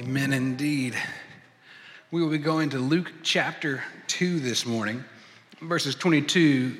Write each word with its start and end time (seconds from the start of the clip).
Amen 0.00 0.32
indeed. 0.32 0.96
We 2.10 2.22
will 2.22 2.30
be 2.30 2.38
going 2.38 2.70
to 2.70 2.78
Luke 2.78 3.12
chapter 3.22 3.84
2 4.06 4.40
this 4.40 4.64
morning, 4.64 5.04
verses 5.60 5.94
22, 5.94 6.74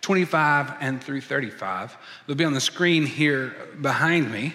25, 0.00 0.76
and 0.80 1.04
through 1.04 1.20
35. 1.20 1.94
They'll 2.26 2.34
be 2.34 2.46
on 2.46 2.54
the 2.54 2.62
screen 2.62 3.04
here 3.04 3.54
behind 3.82 4.32
me 4.32 4.54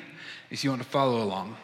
if 0.50 0.64
you 0.64 0.72
want 0.72 0.82
to 0.82 0.88
follow 0.88 1.22
along. 1.22 1.58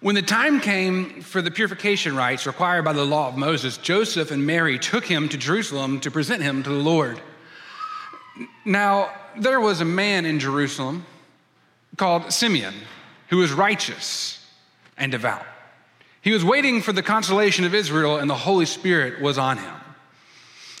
When 0.00 0.14
the 0.14 0.20
time 0.20 0.60
came 0.60 1.22
for 1.22 1.40
the 1.40 1.50
purification 1.50 2.14
rites 2.14 2.46
required 2.46 2.84
by 2.84 2.92
the 2.92 3.06
law 3.06 3.28
of 3.28 3.38
Moses, 3.38 3.78
Joseph 3.78 4.30
and 4.30 4.44
Mary 4.44 4.78
took 4.78 5.06
him 5.06 5.30
to 5.30 5.38
Jerusalem 5.38 5.98
to 6.00 6.10
present 6.10 6.42
him 6.42 6.62
to 6.62 6.68
the 6.68 6.76
Lord. 6.76 7.22
Now, 8.66 9.14
there 9.38 9.60
was 9.60 9.80
a 9.80 9.86
man 9.86 10.26
in 10.26 10.38
Jerusalem 10.38 11.06
called 11.96 12.30
Simeon 12.34 12.74
who 13.30 13.38
was 13.38 13.50
righteous 13.50 14.42
and 14.96 15.12
devout. 15.12 15.44
He 16.20 16.32
was 16.32 16.44
waiting 16.44 16.82
for 16.82 16.92
the 16.92 17.02
consolation 17.02 17.64
of 17.64 17.74
Israel, 17.74 18.16
and 18.16 18.28
the 18.28 18.34
Holy 18.34 18.66
Spirit 18.66 19.20
was 19.20 19.38
on 19.38 19.58
him. 19.58 19.74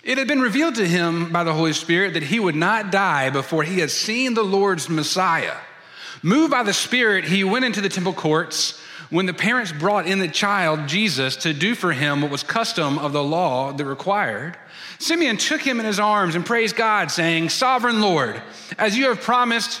It 0.02 0.18
had 0.18 0.28
been 0.28 0.40
revealed 0.40 0.76
to 0.76 0.86
him 0.86 1.32
by 1.32 1.44
the 1.44 1.52
Holy 1.52 1.72
Spirit 1.72 2.14
that 2.14 2.22
he 2.22 2.38
would 2.38 2.54
not 2.54 2.92
die 2.92 3.30
before 3.30 3.62
he 3.62 3.80
had 3.80 3.90
seen 3.90 4.34
the 4.34 4.44
Lord's 4.44 4.88
Messiah. 4.88 5.56
Moved 6.22 6.50
by 6.50 6.62
the 6.62 6.72
Spirit, 6.72 7.24
he 7.24 7.44
went 7.44 7.64
into 7.64 7.80
the 7.80 7.88
temple 7.88 8.12
courts 8.12 8.80
when 9.10 9.26
the 9.26 9.34
parents 9.34 9.72
brought 9.72 10.06
in 10.06 10.18
the 10.18 10.28
child, 10.28 10.88
Jesus, 10.88 11.36
to 11.36 11.52
do 11.52 11.74
for 11.74 11.92
him 11.92 12.22
what 12.22 12.30
was 12.30 12.42
custom 12.42 12.98
of 12.98 13.12
the 13.12 13.22
law 13.22 13.72
that 13.72 13.84
required. 13.84 14.56
Simeon 14.98 15.36
took 15.36 15.60
him 15.60 15.78
in 15.78 15.86
his 15.86 16.00
arms 16.00 16.34
and 16.34 16.44
praised 16.44 16.76
God, 16.76 17.10
saying, 17.10 17.50
Sovereign 17.50 18.00
Lord, 18.00 18.40
as 18.78 18.96
you 18.96 19.08
have 19.08 19.20
promised, 19.20 19.80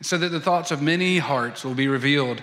so 0.00 0.16
that 0.18 0.28
the 0.28 0.40
thoughts 0.40 0.70
of 0.70 0.80
many 0.80 1.18
hearts 1.18 1.64
will 1.64 1.74
be 1.74 1.88
revealed, 1.88 2.42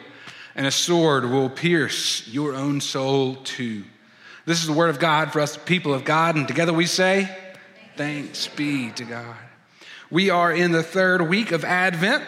and 0.55 0.67
a 0.67 0.71
sword 0.71 1.29
will 1.29 1.49
pierce 1.49 2.27
your 2.27 2.53
own 2.53 2.81
soul 2.81 3.35
too. 3.35 3.83
This 4.45 4.61
is 4.61 4.67
the 4.67 4.73
word 4.73 4.89
of 4.89 4.99
God 4.99 5.31
for 5.31 5.39
us, 5.39 5.57
people 5.57 5.93
of 5.93 6.03
God, 6.03 6.35
and 6.35 6.47
together 6.47 6.73
we 6.73 6.85
say, 6.85 7.29
Thanks 7.95 8.47
be 8.49 8.91
to 8.91 9.05
God. 9.05 9.37
We 10.11 10.29
are 10.29 10.51
in 10.51 10.71
the 10.71 10.83
third 10.83 11.21
week 11.21 11.51
of 11.51 11.63
Advent. 11.63 12.23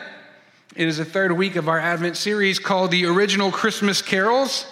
It 0.76 0.88
is 0.88 0.98
the 0.98 1.06
third 1.06 1.34
week 1.34 1.58
of 1.58 1.68
our 1.68 1.80
Advent 1.80 2.16
series 2.16 2.58
called 2.58 2.92
The 2.92 3.06
Original 3.06 3.52
Christmas 3.52 4.02
Carols. 4.02 4.66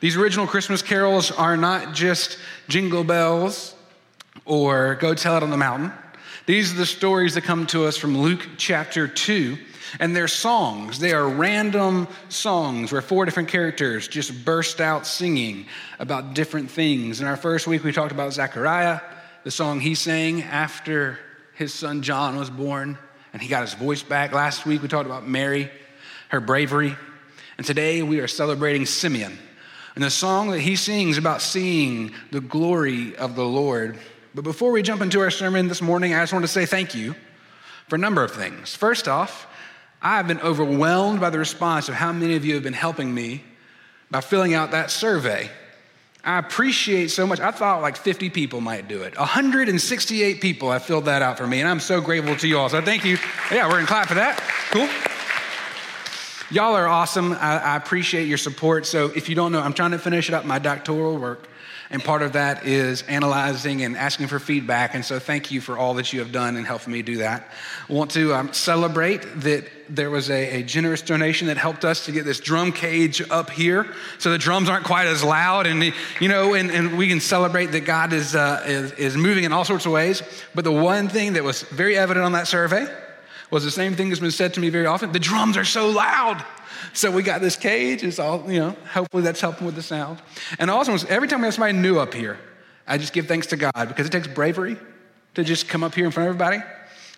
These 0.00 0.16
original 0.16 0.48
Christmas 0.48 0.82
carols 0.82 1.30
are 1.30 1.56
not 1.56 1.94
just 1.94 2.36
jingle 2.68 3.04
bells 3.04 3.74
or 4.44 4.96
go 4.96 5.14
tell 5.14 5.36
it 5.36 5.44
on 5.44 5.50
the 5.50 5.56
mountain. 5.56 5.92
These 6.46 6.72
are 6.72 6.76
the 6.76 6.86
stories 6.86 7.34
that 7.34 7.44
come 7.44 7.68
to 7.68 7.84
us 7.84 7.96
from 7.96 8.18
Luke 8.18 8.48
chapter 8.56 9.06
2 9.06 9.56
and 10.00 10.14
they're 10.14 10.28
songs. 10.28 10.98
They 10.98 11.12
are 11.12 11.28
random 11.28 12.08
songs 12.28 12.92
where 12.92 13.02
four 13.02 13.24
different 13.24 13.48
characters 13.48 14.08
just 14.08 14.44
burst 14.44 14.80
out 14.80 15.06
singing 15.06 15.66
about 15.98 16.34
different 16.34 16.70
things. 16.70 17.20
In 17.20 17.26
our 17.26 17.36
first 17.36 17.66
week, 17.66 17.84
we 17.84 17.92
talked 17.92 18.12
about 18.12 18.32
Zechariah, 18.32 19.00
the 19.44 19.50
song 19.50 19.80
he 19.80 19.94
sang 19.94 20.42
after 20.42 21.18
his 21.54 21.74
son 21.74 22.02
John 22.02 22.36
was 22.36 22.50
born, 22.50 22.98
and 23.32 23.42
he 23.42 23.48
got 23.48 23.62
his 23.62 23.74
voice 23.74 24.02
back. 24.02 24.32
Last 24.32 24.66
week, 24.66 24.82
we 24.82 24.88
talked 24.88 25.06
about 25.06 25.26
Mary, 25.26 25.70
her 26.28 26.40
bravery. 26.40 26.96
And 27.58 27.66
today, 27.66 28.02
we 28.02 28.20
are 28.20 28.28
celebrating 28.28 28.86
Simeon. 28.86 29.38
And 29.94 30.02
the 30.02 30.10
song 30.10 30.50
that 30.50 30.60
he 30.60 30.76
sings 30.76 31.18
about 31.18 31.42
seeing 31.42 32.14
the 32.30 32.40
glory 32.40 33.14
of 33.16 33.36
the 33.36 33.44
Lord. 33.44 33.98
But 34.34 34.42
before 34.42 34.72
we 34.72 34.82
jump 34.82 35.02
into 35.02 35.20
our 35.20 35.30
sermon 35.30 35.68
this 35.68 35.82
morning, 35.82 36.14
I 36.14 36.22
just 36.22 36.32
want 36.32 36.44
to 36.44 36.48
say 36.48 36.64
thank 36.64 36.94
you 36.94 37.14
for 37.88 37.96
a 37.96 37.98
number 37.98 38.24
of 38.24 38.32
things. 38.32 38.74
First 38.74 39.06
off, 39.06 39.46
I've 40.02 40.26
been 40.26 40.40
overwhelmed 40.40 41.20
by 41.20 41.30
the 41.30 41.38
response 41.38 41.88
of 41.88 41.94
how 41.94 42.12
many 42.12 42.34
of 42.34 42.44
you 42.44 42.54
have 42.54 42.64
been 42.64 42.72
helping 42.72 43.14
me 43.14 43.44
by 44.10 44.20
filling 44.20 44.52
out 44.52 44.72
that 44.72 44.90
survey. 44.90 45.48
I 46.24 46.38
appreciate 46.38 47.10
so 47.10 47.26
much. 47.26 47.40
I 47.40 47.50
thought 47.50 47.82
like 47.82 47.96
50 47.96 48.30
people 48.30 48.60
might 48.60 48.88
do 48.88 49.02
it. 49.02 49.16
168 49.16 50.40
people 50.40 50.70
have 50.70 50.84
filled 50.84 51.06
that 51.06 51.22
out 51.22 51.38
for 51.38 51.46
me, 51.46 51.60
and 51.60 51.68
I'm 51.68 51.80
so 51.80 52.00
grateful 52.00 52.36
to 52.36 52.48
you 52.48 52.58
all. 52.58 52.68
So 52.68 52.80
thank 52.82 53.04
you. 53.04 53.16
Yeah, 53.50 53.66
we're 53.66 53.74
gonna 53.74 53.86
clap 53.86 54.08
for 54.08 54.14
that. 54.14 54.38
Cool. 54.70 54.88
Y'all 56.52 56.74
are 56.74 56.86
awesome. 56.86 57.32
I, 57.32 57.58
I 57.60 57.76
appreciate 57.76 58.28
your 58.28 58.36
support. 58.36 58.84
So 58.84 59.06
if 59.16 59.30
you 59.30 59.34
don't 59.34 59.52
know, 59.52 59.60
I'm 59.60 59.72
trying 59.72 59.92
to 59.92 59.98
finish 59.98 60.30
up 60.30 60.44
my 60.44 60.58
doctoral 60.58 61.16
work. 61.16 61.48
And 61.88 62.04
part 62.04 62.20
of 62.20 62.34
that 62.34 62.66
is 62.66 63.00
analyzing 63.08 63.82
and 63.82 63.96
asking 63.96 64.26
for 64.26 64.38
feedback. 64.38 64.94
And 64.94 65.02
so 65.02 65.18
thank 65.18 65.50
you 65.50 65.62
for 65.62 65.78
all 65.78 65.94
that 65.94 66.12
you 66.12 66.20
have 66.20 66.30
done 66.30 66.58
in 66.58 66.66
helping 66.66 66.92
me 66.92 67.00
do 67.00 67.16
that. 67.18 67.48
I 67.88 67.92
want 67.94 68.10
to 68.10 68.34
um, 68.34 68.52
celebrate 68.52 69.22
that 69.40 69.64
there 69.88 70.10
was 70.10 70.28
a, 70.28 70.60
a, 70.60 70.62
generous 70.62 71.00
donation 71.00 71.46
that 71.46 71.56
helped 71.56 71.86
us 71.86 72.04
to 72.04 72.12
get 72.12 72.26
this 72.26 72.38
drum 72.38 72.72
cage 72.72 73.22
up 73.30 73.48
here 73.48 73.86
so 74.18 74.30
the 74.30 74.36
drums 74.36 74.68
aren't 74.68 74.84
quite 74.84 75.06
as 75.06 75.24
loud. 75.24 75.66
And, 75.66 75.94
you 76.20 76.28
know, 76.28 76.52
and, 76.52 76.70
and 76.70 76.98
we 76.98 77.08
can 77.08 77.20
celebrate 77.20 77.66
that 77.66 77.86
God 77.86 78.12
is, 78.12 78.34
uh, 78.34 78.62
is, 78.66 78.92
is 78.92 79.16
moving 79.16 79.44
in 79.44 79.54
all 79.54 79.64
sorts 79.64 79.86
of 79.86 79.92
ways. 79.92 80.22
But 80.54 80.64
the 80.64 80.72
one 80.72 81.08
thing 81.08 81.32
that 81.32 81.44
was 81.44 81.62
very 81.62 81.96
evident 81.96 82.26
on 82.26 82.32
that 82.32 82.46
survey 82.46 82.86
was 83.52 83.64
the 83.64 83.70
same 83.70 83.94
thing 83.94 84.08
that's 84.08 84.20
been 84.20 84.30
said 84.30 84.54
to 84.54 84.60
me 84.60 84.70
very 84.70 84.86
often 84.86 85.12
the 85.12 85.18
drums 85.18 85.56
are 85.56 85.64
so 85.64 85.88
loud. 85.88 86.44
So 86.94 87.10
we 87.10 87.22
got 87.22 87.40
this 87.40 87.56
cage. 87.56 88.02
It's 88.02 88.18
all, 88.18 88.50
you 88.50 88.58
know, 88.58 88.76
hopefully 88.92 89.22
that's 89.22 89.40
helping 89.40 89.66
with 89.66 89.76
the 89.76 89.82
sound. 89.82 90.20
And 90.58 90.70
also, 90.70 90.94
every 91.06 91.28
time 91.28 91.40
we 91.40 91.46
have 91.46 91.54
somebody 91.54 91.74
new 91.74 91.98
up 91.98 92.12
here, 92.12 92.38
I 92.86 92.98
just 92.98 93.12
give 93.12 93.28
thanks 93.28 93.46
to 93.48 93.56
God 93.56 93.88
because 93.88 94.06
it 94.06 94.10
takes 94.10 94.26
bravery 94.26 94.76
to 95.34 95.44
just 95.44 95.68
come 95.68 95.84
up 95.84 95.94
here 95.94 96.04
in 96.04 96.10
front 96.10 96.28
of 96.28 96.34
everybody. 96.34 96.62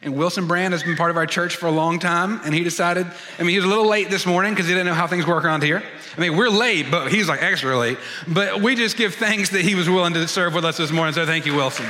And 0.02 0.16
Wilson 0.16 0.46
Brand 0.46 0.74
has 0.74 0.82
been 0.82 0.96
part 0.96 1.10
of 1.10 1.16
our 1.16 1.26
church 1.26 1.56
for 1.56 1.66
a 1.66 1.70
long 1.70 1.98
time, 1.98 2.40
and 2.44 2.54
he 2.54 2.62
decided, 2.62 3.06
I 3.38 3.42
mean, 3.42 3.50
he 3.50 3.56
was 3.56 3.64
a 3.64 3.68
little 3.68 3.88
late 3.88 4.10
this 4.10 4.26
morning 4.26 4.52
because 4.52 4.66
he 4.66 4.74
didn't 4.74 4.86
know 4.86 4.94
how 4.94 5.06
things 5.06 5.26
work 5.26 5.44
around 5.44 5.62
here. 5.62 5.82
I 6.16 6.20
mean, 6.20 6.36
we're 6.36 6.50
late, 6.50 6.90
but 6.90 7.10
he's 7.10 7.26
like 7.26 7.42
extra 7.42 7.76
late. 7.78 7.96
But 8.28 8.60
we 8.60 8.74
just 8.74 8.98
give 8.98 9.14
thanks 9.14 9.50
that 9.50 9.62
he 9.62 9.74
was 9.74 9.88
willing 9.88 10.12
to 10.12 10.28
serve 10.28 10.52
with 10.52 10.64
us 10.64 10.76
this 10.76 10.90
morning. 10.90 11.14
So 11.14 11.24
thank 11.24 11.46
you, 11.46 11.54
Wilson. 11.54 11.86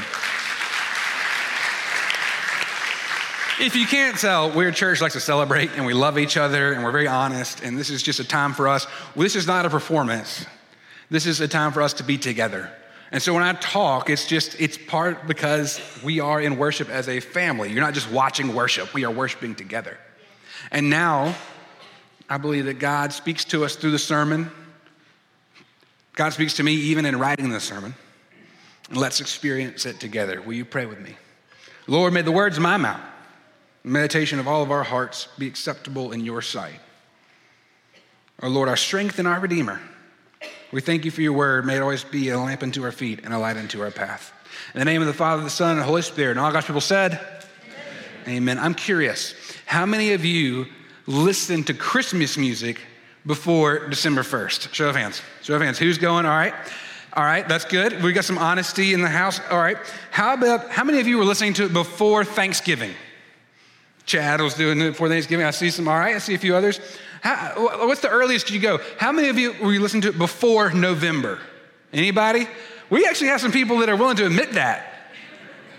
If 3.60 3.76
you 3.76 3.86
can't 3.86 4.18
tell, 4.18 4.50
we're 4.50 4.68
a 4.68 4.72
church 4.72 5.00
likes 5.00 5.14
to 5.14 5.20
celebrate 5.20 5.70
and 5.76 5.86
we 5.86 5.94
love 5.94 6.18
each 6.18 6.36
other 6.36 6.72
and 6.72 6.82
we're 6.82 6.92
very 6.92 7.06
honest. 7.06 7.62
And 7.62 7.78
this 7.78 7.90
is 7.90 8.02
just 8.02 8.20
a 8.20 8.24
time 8.24 8.52
for 8.52 8.68
us. 8.68 8.86
This 9.14 9.36
is 9.36 9.46
not 9.46 9.66
a 9.66 9.70
performance. 9.70 10.46
This 11.10 11.26
is 11.26 11.40
a 11.40 11.48
time 11.48 11.72
for 11.72 11.82
us 11.82 11.92
to 11.94 12.02
be 12.04 12.18
together. 12.18 12.70
And 13.12 13.22
so 13.22 13.32
when 13.32 13.42
I 13.42 13.52
talk, 13.52 14.10
it's 14.10 14.26
just, 14.26 14.60
it's 14.60 14.76
part 14.76 15.28
because 15.28 15.80
we 16.02 16.20
are 16.20 16.40
in 16.40 16.56
worship 16.56 16.88
as 16.88 17.08
a 17.08 17.20
family. 17.20 17.70
You're 17.70 17.82
not 17.82 17.94
just 17.94 18.10
watching 18.10 18.54
worship, 18.54 18.92
we 18.92 19.04
are 19.04 19.10
worshiping 19.10 19.54
together. 19.54 19.98
And 20.72 20.90
now, 20.90 21.34
I 22.28 22.38
believe 22.38 22.64
that 22.64 22.78
God 22.78 23.12
speaks 23.12 23.44
to 23.46 23.64
us 23.64 23.76
through 23.76 23.92
the 23.92 23.98
sermon. 23.98 24.50
God 26.14 26.32
speaks 26.32 26.54
to 26.54 26.62
me 26.62 26.72
even 26.72 27.06
in 27.06 27.18
writing 27.18 27.50
the 27.50 27.60
sermon. 27.60 27.94
And 28.88 28.96
let's 28.96 29.20
experience 29.20 29.86
it 29.86 30.00
together. 30.00 30.40
Will 30.40 30.54
you 30.54 30.64
pray 30.64 30.86
with 30.86 31.00
me? 31.00 31.16
Lord, 31.86 32.12
may 32.12 32.22
the 32.22 32.32
words 32.32 32.56
of 32.56 32.62
my 32.62 32.76
mouth 32.76 33.00
meditation 33.84 34.38
of 34.38 34.48
all 34.48 34.62
of 34.62 34.70
our 34.70 34.82
hearts 34.82 35.28
be 35.38 35.46
acceptable 35.46 36.12
in 36.12 36.24
your 36.24 36.40
sight. 36.42 36.80
Our 38.40 38.48
Lord, 38.48 38.68
our 38.68 38.76
strength 38.76 39.18
and 39.18 39.28
our 39.28 39.38
Redeemer, 39.38 39.80
we 40.72 40.80
thank 40.80 41.04
you 41.04 41.10
for 41.10 41.20
your 41.20 41.34
word. 41.34 41.66
May 41.66 41.76
it 41.76 41.82
always 41.82 42.02
be 42.02 42.30
a 42.30 42.38
lamp 42.38 42.62
unto 42.62 42.82
our 42.82 42.92
feet 42.92 43.20
and 43.24 43.32
a 43.32 43.38
light 43.38 43.56
unto 43.56 43.80
our 43.82 43.90
path. 43.90 44.32
In 44.74 44.78
the 44.78 44.84
name 44.84 45.02
of 45.02 45.06
the 45.06 45.12
Father, 45.12 45.42
the 45.42 45.50
Son, 45.50 45.72
and 45.72 45.80
the 45.80 45.84
Holy 45.84 46.02
Spirit, 46.02 46.32
and 46.32 46.40
all 46.40 46.50
God's 46.50 46.66
people 46.66 46.80
said, 46.80 47.20
Amen. 48.26 48.36
Amen. 48.36 48.58
I'm 48.58 48.74
curious, 48.74 49.34
how 49.66 49.86
many 49.86 50.14
of 50.14 50.24
you 50.24 50.66
listen 51.06 51.62
to 51.64 51.74
Christmas 51.74 52.36
music 52.36 52.80
before 53.26 53.88
December 53.88 54.22
1st? 54.22 54.72
Show 54.72 54.88
of 54.88 54.96
hands. 54.96 55.22
Show 55.42 55.54
of 55.54 55.62
hands. 55.62 55.78
Who's 55.78 55.98
going? 55.98 56.26
All 56.26 56.36
right. 56.36 56.54
All 57.12 57.22
right, 57.22 57.46
that's 57.46 57.64
good. 57.64 58.02
We 58.02 58.12
got 58.12 58.24
some 58.24 58.38
honesty 58.38 58.92
in 58.92 59.00
the 59.00 59.08
house. 59.08 59.40
All 59.48 59.58
right. 59.58 59.76
How 60.10 60.34
about 60.34 60.70
how 60.70 60.82
many 60.82 60.98
of 60.98 61.06
you 61.06 61.18
were 61.18 61.24
listening 61.24 61.54
to 61.54 61.64
it 61.66 61.72
before 61.72 62.24
Thanksgiving? 62.24 62.92
Chad 64.06 64.40
was 64.40 64.54
doing 64.54 64.80
it 64.80 64.90
before 64.90 65.08
Thanksgiving. 65.08 65.46
I 65.46 65.50
see 65.50 65.70
some, 65.70 65.88
all 65.88 65.98
right, 65.98 66.14
I 66.14 66.18
see 66.18 66.34
a 66.34 66.38
few 66.38 66.54
others. 66.54 66.80
How, 67.22 67.86
what's 67.86 68.02
the 68.02 68.10
earliest 68.10 68.50
you 68.50 68.60
go? 68.60 68.78
How 68.98 69.12
many 69.12 69.28
of 69.28 69.38
you 69.38 69.54
were 69.62 69.72
you 69.72 69.80
listening 69.80 70.02
to 70.02 70.08
it 70.08 70.18
before 70.18 70.72
November? 70.72 71.38
Anybody? 71.92 72.46
We 72.90 73.06
actually 73.06 73.28
have 73.28 73.40
some 73.40 73.52
people 73.52 73.78
that 73.78 73.88
are 73.88 73.96
willing 73.96 74.16
to 74.16 74.26
admit 74.26 74.52
that. 74.52 74.90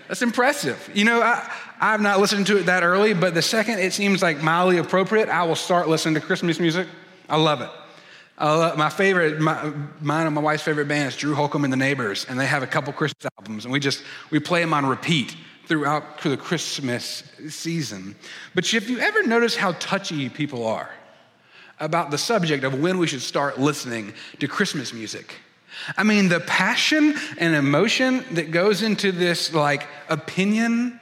That's 0.08 0.22
impressive. 0.22 0.90
You 0.92 1.04
know, 1.04 1.22
I, 1.22 1.50
I've 1.80 2.00
not 2.00 2.20
listened 2.20 2.46
to 2.48 2.58
it 2.58 2.66
that 2.66 2.82
early, 2.82 3.14
but 3.14 3.34
the 3.34 3.42
second 3.42 3.78
it 3.78 3.92
seems 3.92 4.22
like 4.22 4.42
mildly 4.42 4.78
appropriate, 4.78 5.28
I 5.28 5.44
will 5.44 5.56
start 5.56 5.88
listening 5.88 6.14
to 6.14 6.20
Christmas 6.20 6.58
music. 6.58 6.88
I 7.28 7.36
love 7.36 7.60
it. 7.60 7.70
Uh, 8.38 8.74
my 8.76 8.90
favorite, 8.90 9.40
my, 9.40 9.72
mine 10.00 10.26
and 10.26 10.34
my 10.34 10.40
wife's 10.40 10.62
favorite 10.62 10.88
band 10.88 11.08
is 11.08 11.16
Drew 11.16 11.34
Holcomb 11.34 11.64
and 11.64 11.72
the 11.72 11.76
Neighbors, 11.76 12.26
and 12.28 12.38
they 12.38 12.46
have 12.46 12.62
a 12.62 12.66
couple 12.66 12.92
Christmas 12.92 13.26
albums, 13.38 13.64
and 13.64 13.72
we 13.72 13.80
just 13.80 14.02
we 14.30 14.40
play 14.40 14.60
them 14.60 14.74
on 14.74 14.84
repeat 14.84 15.34
throughout 15.66 16.20
the 16.22 16.36
Christmas 16.36 17.24
season. 17.48 18.16
But 18.54 18.72
if 18.72 18.88
you 18.88 18.98
ever 18.98 19.22
notice 19.22 19.56
how 19.56 19.72
touchy 19.72 20.28
people 20.28 20.66
are 20.66 20.90
about 21.78 22.10
the 22.10 22.18
subject 22.18 22.64
of 22.64 22.80
when 22.80 22.98
we 22.98 23.06
should 23.06 23.20
start 23.20 23.58
listening 23.58 24.14
to 24.38 24.48
Christmas 24.48 24.92
music, 24.92 25.34
I 25.96 26.04
mean, 26.04 26.28
the 26.28 26.40
passion 26.40 27.14
and 27.38 27.54
emotion 27.54 28.24
that 28.32 28.50
goes 28.50 28.82
into 28.82 29.12
this 29.12 29.52
like 29.52 29.86
opinion, 30.08 30.98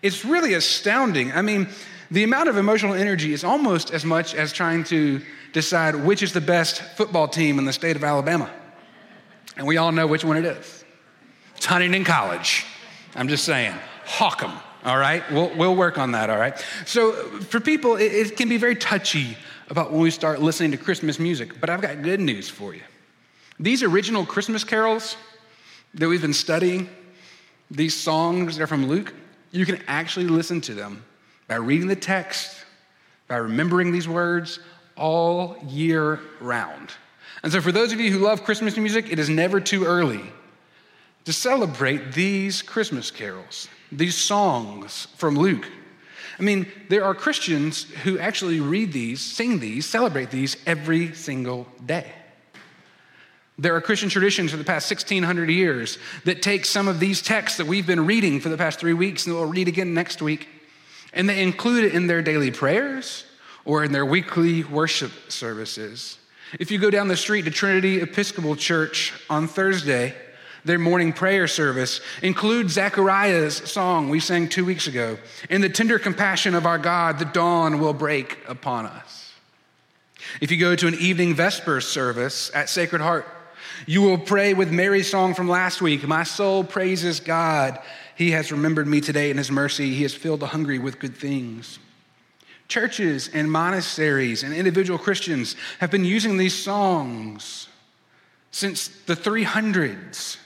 it's 0.00 0.24
really 0.24 0.54
astounding. 0.54 1.32
I 1.32 1.42
mean, 1.42 1.68
the 2.10 2.24
amount 2.24 2.48
of 2.48 2.56
emotional 2.56 2.94
energy 2.94 3.32
is 3.32 3.44
almost 3.44 3.90
as 3.90 4.04
much 4.04 4.34
as 4.34 4.52
trying 4.52 4.84
to 4.84 5.20
decide 5.52 5.94
which 5.94 6.22
is 6.22 6.32
the 6.32 6.40
best 6.40 6.82
football 6.96 7.28
team 7.28 7.58
in 7.58 7.64
the 7.64 7.72
state 7.72 7.96
of 7.96 8.04
Alabama. 8.04 8.50
And 9.56 9.66
we 9.66 9.76
all 9.76 9.92
know 9.92 10.06
which 10.06 10.24
one 10.24 10.36
it 10.36 10.44
is. 10.44 10.84
It's 11.56 11.66
Huntingdon 11.66 12.04
College. 12.04 12.64
I'm 13.14 13.28
just 13.28 13.44
saying, 13.44 13.74
hawk 14.06 14.40
them, 14.40 14.52
all 14.84 14.98
right? 14.98 15.22
We'll, 15.30 15.54
we'll 15.56 15.76
work 15.76 15.98
on 15.98 16.12
that, 16.12 16.30
all 16.30 16.38
right? 16.38 16.56
So 16.86 17.12
for 17.12 17.60
people, 17.60 17.96
it, 17.96 18.12
it 18.12 18.36
can 18.36 18.48
be 18.48 18.56
very 18.56 18.76
touchy 18.76 19.36
about 19.68 19.92
when 19.92 20.00
we 20.00 20.10
start 20.10 20.40
listening 20.40 20.70
to 20.72 20.76
Christmas 20.76 21.18
music, 21.18 21.60
but 21.60 21.70
I've 21.70 21.80
got 21.80 22.02
good 22.02 22.20
news 22.20 22.48
for 22.48 22.74
you. 22.74 22.82
These 23.58 23.82
original 23.82 24.26
Christmas 24.26 24.64
carols 24.64 25.16
that 25.94 26.08
we've 26.08 26.22
been 26.22 26.34
studying, 26.34 26.88
these 27.70 27.96
songs 27.96 28.56
that 28.56 28.64
are 28.64 28.66
from 28.66 28.86
Luke, 28.86 29.14
you 29.52 29.64
can 29.64 29.80
actually 29.86 30.26
listen 30.26 30.60
to 30.62 30.74
them 30.74 31.04
by 31.46 31.56
reading 31.56 31.86
the 31.86 31.96
text, 31.96 32.64
by 33.28 33.36
remembering 33.36 33.92
these 33.92 34.08
words, 34.08 34.58
all 34.96 35.56
year 35.66 36.20
round. 36.40 36.90
And 37.42 37.52
so, 37.52 37.60
for 37.60 37.72
those 37.72 37.92
of 37.92 38.00
you 38.00 38.10
who 38.10 38.18
love 38.18 38.44
Christmas 38.44 38.76
music, 38.76 39.10
it 39.10 39.18
is 39.18 39.28
never 39.28 39.60
too 39.60 39.84
early 39.84 40.22
to 41.24 41.32
celebrate 41.32 42.12
these 42.12 42.62
Christmas 42.62 43.10
carols, 43.10 43.68
these 43.90 44.16
songs 44.16 45.08
from 45.16 45.36
Luke. 45.36 45.66
I 46.38 46.42
mean, 46.42 46.66
there 46.88 47.04
are 47.04 47.14
Christians 47.14 47.84
who 48.02 48.18
actually 48.18 48.60
read 48.60 48.92
these, 48.92 49.20
sing 49.20 49.60
these, 49.60 49.86
celebrate 49.86 50.30
these 50.30 50.56
every 50.66 51.14
single 51.14 51.66
day. 51.84 52.10
There 53.56 53.76
are 53.76 53.80
Christian 53.80 54.08
traditions 54.08 54.50
for 54.50 54.56
the 54.56 54.64
past 54.64 54.90
1600 54.90 55.48
years 55.48 55.98
that 56.24 56.42
take 56.42 56.64
some 56.64 56.88
of 56.88 56.98
these 56.98 57.22
texts 57.22 57.58
that 57.58 57.68
we've 57.68 57.86
been 57.86 58.04
reading 58.04 58.40
for 58.40 58.48
the 58.48 58.56
past 58.56 58.80
three 58.80 58.94
weeks 58.94 59.26
and 59.26 59.34
we'll 59.34 59.46
read 59.46 59.68
again 59.68 59.94
next 59.94 60.20
week, 60.20 60.48
and 61.12 61.28
they 61.28 61.40
include 61.40 61.84
it 61.84 61.94
in 61.94 62.08
their 62.08 62.20
daily 62.20 62.50
prayers 62.50 63.24
or 63.64 63.84
in 63.84 63.92
their 63.92 64.04
weekly 64.04 64.64
worship 64.64 65.12
services. 65.28 66.18
If 66.58 66.72
you 66.72 66.78
go 66.78 66.90
down 66.90 67.06
the 67.06 67.16
street 67.16 67.42
to 67.42 67.50
Trinity 67.52 68.00
Episcopal 68.00 68.56
Church 68.56 69.12
on 69.30 69.46
Thursday, 69.46 70.14
their 70.64 70.78
morning 70.78 71.12
prayer 71.12 71.46
service 71.46 72.00
includes 72.22 72.74
Zechariah's 72.74 73.56
song 73.56 74.08
we 74.08 74.20
sang 74.20 74.48
two 74.48 74.64
weeks 74.64 74.86
ago. 74.86 75.18
In 75.50 75.60
the 75.60 75.68
tender 75.68 75.98
compassion 75.98 76.54
of 76.54 76.66
our 76.66 76.78
God, 76.78 77.18
the 77.18 77.26
dawn 77.26 77.80
will 77.80 77.92
break 77.92 78.38
upon 78.48 78.86
us. 78.86 79.32
If 80.40 80.50
you 80.50 80.58
go 80.58 80.74
to 80.74 80.86
an 80.86 80.94
evening 80.94 81.34
Vespers 81.34 81.86
service 81.86 82.50
at 82.54 82.70
Sacred 82.70 83.02
Heart, 83.02 83.26
you 83.86 84.02
will 84.02 84.18
pray 84.18 84.54
with 84.54 84.72
Mary's 84.72 85.10
song 85.10 85.34
from 85.34 85.48
last 85.48 85.82
week 85.82 86.06
My 86.06 86.22
soul 86.22 86.64
praises 86.64 87.20
God. 87.20 87.78
He 88.16 88.30
has 88.30 88.52
remembered 88.52 88.86
me 88.86 89.00
today 89.00 89.30
in 89.30 89.36
his 89.36 89.50
mercy. 89.50 89.92
He 89.92 90.02
has 90.02 90.14
filled 90.14 90.40
the 90.40 90.46
hungry 90.46 90.78
with 90.78 90.98
good 90.98 91.16
things. 91.16 91.78
Churches 92.68 93.28
and 93.34 93.50
monasteries 93.50 94.42
and 94.42 94.54
individual 94.54 94.98
Christians 94.98 95.56
have 95.80 95.90
been 95.90 96.04
using 96.04 96.38
these 96.38 96.54
songs 96.54 97.68
since 98.50 98.88
the 98.88 99.14
300s. 99.14 100.38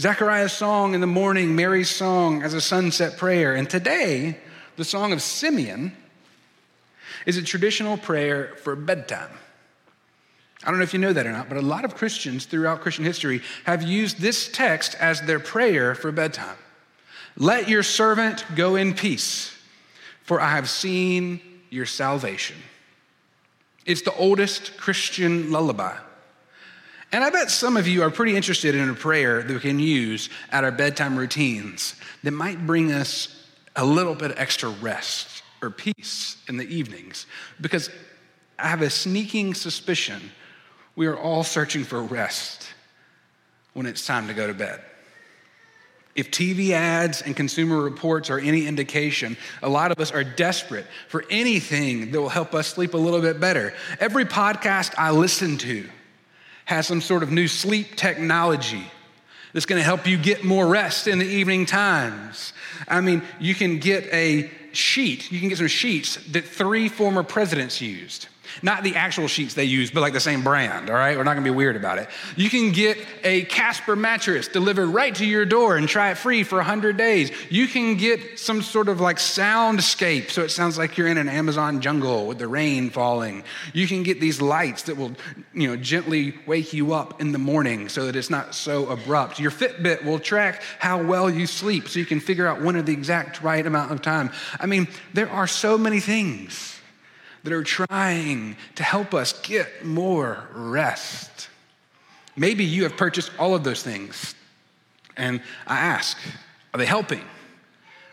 Zechariah's 0.00 0.52
song 0.52 0.94
in 0.94 1.00
the 1.00 1.06
morning, 1.06 1.54
Mary's 1.54 1.90
song 1.90 2.42
as 2.42 2.54
a 2.54 2.60
sunset 2.60 3.16
prayer. 3.16 3.54
And 3.54 3.68
today, 3.68 4.38
the 4.76 4.84
song 4.84 5.12
of 5.12 5.22
Simeon 5.22 5.96
is 7.26 7.36
a 7.36 7.42
traditional 7.42 7.96
prayer 7.96 8.54
for 8.62 8.74
bedtime. 8.74 9.30
I 10.64 10.70
don't 10.70 10.78
know 10.78 10.84
if 10.84 10.94
you 10.94 10.98
know 10.98 11.12
that 11.12 11.26
or 11.26 11.32
not, 11.32 11.48
but 11.48 11.58
a 11.58 11.62
lot 11.62 11.84
of 11.84 11.94
Christians 11.94 12.46
throughout 12.46 12.80
Christian 12.80 13.04
history 13.04 13.42
have 13.64 13.82
used 13.82 14.18
this 14.18 14.48
text 14.48 14.96
as 14.98 15.20
their 15.22 15.38
prayer 15.38 15.94
for 15.94 16.10
bedtime. 16.10 16.56
Let 17.36 17.68
your 17.68 17.82
servant 17.82 18.44
go 18.56 18.76
in 18.76 18.94
peace 18.94 19.54
for 20.24 20.40
I 20.40 20.50
have 20.50 20.68
seen 20.68 21.40
your 21.70 21.86
salvation. 21.86 22.56
It's 23.84 24.02
the 24.02 24.14
oldest 24.14 24.76
Christian 24.78 25.52
lullaby. 25.52 25.94
And 27.14 27.22
I 27.22 27.30
bet 27.30 27.48
some 27.48 27.76
of 27.76 27.86
you 27.86 28.02
are 28.02 28.10
pretty 28.10 28.34
interested 28.34 28.74
in 28.74 28.90
a 28.90 28.92
prayer 28.92 29.40
that 29.40 29.54
we 29.54 29.60
can 29.60 29.78
use 29.78 30.30
at 30.50 30.64
our 30.64 30.72
bedtime 30.72 31.16
routines 31.16 31.94
that 32.24 32.32
might 32.32 32.66
bring 32.66 32.90
us 32.90 33.48
a 33.76 33.84
little 33.84 34.16
bit 34.16 34.32
of 34.32 34.38
extra 34.40 34.68
rest 34.68 35.44
or 35.62 35.70
peace 35.70 36.36
in 36.48 36.56
the 36.56 36.64
evenings. 36.64 37.26
Because 37.60 37.88
I 38.58 38.66
have 38.66 38.82
a 38.82 38.90
sneaking 38.90 39.54
suspicion 39.54 40.20
we 40.96 41.06
are 41.06 41.16
all 41.16 41.44
searching 41.44 41.84
for 41.84 42.02
rest 42.02 42.66
when 43.74 43.86
it's 43.86 44.04
time 44.04 44.26
to 44.26 44.34
go 44.34 44.48
to 44.48 44.54
bed. 44.54 44.82
If 46.16 46.32
TV 46.32 46.70
ads 46.70 47.22
and 47.22 47.36
consumer 47.36 47.80
reports 47.80 48.28
are 48.28 48.40
any 48.40 48.66
indication, 48.66 49.36
a 49.62 49.68
lot 49.68 49.92
of 49.92 50.00
us 50.00 50.10
are 50.10 50.24
desperate 50.24 50.86
for 51.06 51.24
anything 51.30 52.10
that 52.10 52.20
will 52.20 52.28
help 52.28 52.54
us 52.54 52.66
sleep 52.66 52.94
a 52.94 52.98
little 52.98 53.20
bit 53.20 53.38
better. 53.38 53.72
Every 54.00 54.24
podcast 54.24 54.94
I 54.98 55.12
listen 55.12 55.58
to 55.58 55.88
has 56.64 56.86
some 56.86 57.00
sort 57.00 57.22
of 57.22 57.30
new 57.30 57.48
sleep 57.48 57.96
technology 57.96 58.84
that's 59.52 59.66
going 59.66 59.78
to 59.78 59.84
help 59.84 60.06
you 60.06 60.16
get 60.16 60.44
more 60.44 60.66
rest 60.66 61.06
in 61.06 61.18
the 61.18 61.26
evening 61.26 61.64
times. 61.66 62.52
I 62.88 63.00
mean, 63.00 63.22
you 63.38 63.54
can 63.54 63.78
get 63.78 64.04
a 64.12 64.50
sheet, 64.72 65.30
you 65.30 65.40
can 65.40 65.48
get 65.48 65.58
some 65.58 65.68
sheets 65.68 66.16
that 66.32 66.44
three 66.44 66.88
former 66.88 67.22
presidents 67.22 67.80
used. 67.80 68.28
Not 68.62 68.82
the 68.84 68.96
actual 68.96 69.28
sheets 69.28 69.54
they 69.54 69.64
use, 69.64 69.90
but 69.90 70.00
like 70.00 70.12
the 70.12 70.20
same 70.20 70.42
brand, 70.42 70.90
all 70.90 70.96
right? 70.96 71.16
We're 71.16 71.24
not 71.24 71.34
gonna 71.34 71.44
be 71.44 71.50
weird 71.50 71.76
about 71.76 71.98
it. 71.98 72.08
You 72.36 72.50
can 72.50 72.72
get 72.72 72.98
a 73.22 73.42
Casper 73.42 73.96
mattress 73.96 74.48
delivered 74.48 74.86
right 74.86 75.14
to 75.16 75.26
your 75.26 75.44
door 75.44 75.76
and 75.76 75.88
try 75.88 76.10
it 76.10 76.18
free 76.18 76.42
for 76.42 76.56
100 76.56 76.96
days. 76.96 77.30
You 77.50 77.66
can 77.66 77.96
get 77.96 78.38
some 78.38 78.62
sort 78.62 78.88
of 78.88 79.00
like 79.00 79.16
soundscape 79.16 80.30
so 80.30 80.42
it 80.42 80.50
sounds 80.50 80.78
like 80.78 80.96
you're 80.96 81.08
in 81.08 81.18
an 81.18 81.28
Amazon 81.28 81.80
jungle 81.80 82.26
with 82.26 82.38
the 82.38 82.48
rain 82.48 82.90
falling. 82.90 83.44
You 83.72 83.86
can 83.86 84.02
get 84.02 84.20
these 84.20 84.40
lights 84.40 84.82
that 84.82 84.96
will, 84.96 85.12
you 85.52 85.68
know, 85.68 85.76
gently 85.76 86.34
wake 86.46 86.72
you 86.72 86.94
up 86.94 87.20
in 87.20 87.32
the 87.32 87.38
morning 87.38 87.88
so 87.88 88.06
that 88.06 88.16
it's 88.16 88.30
not 88.30 88.54
so 88.54 88.88
abrupt. 88.88 89.38
Your 89.38 89.50
Fitbit 89.50 90.04
will 90.04 90.18
track 90.18 90.62
how 90.78 91.02
well 91.02 91.30
you 91.30 91.46
sleep 91.46 91.88
so 91.88 91.98
you 91.98 92.06
can 92.06 92.20
figure 92.20 92.46
out 92.46 92.62
when 92.62 92.76
are 92.76 92.82
the 92.82 92.92
exact 92.92 93.42
right 93.42 93.64
amount 93.66 93.92
of 93.92 94.02
time. 94.02 94.30
I 94.58 94.66
mean, 94.66 94.88
there 95.12 95.30
are 95.30 95.46
so 95.46 95.76
many 95.78 96.00
things 96.00 96.80
that 97.44 97.52
are 97.52 97.62
trying 97.62 98.56
to 98.74 98.82
help 98.82 99.14
us 99.14 99.38
get 99.42 99.84
more 99.84 100.48
rest. 100.54 101.48
Maybe 102.36 102.64
you 102.64 102.82
have 102.82 102.96
purchased 102.96 103.30
all 103.38 103.54
of 103.54 103.62
those 103.62 103.82
things. 103.82 104.34
And 105.16 105.40
I 105.66 105.78
ask, 105.78 106.16
are 106.72 106.78
they 106.78 106.86
helping? 106.86 107.22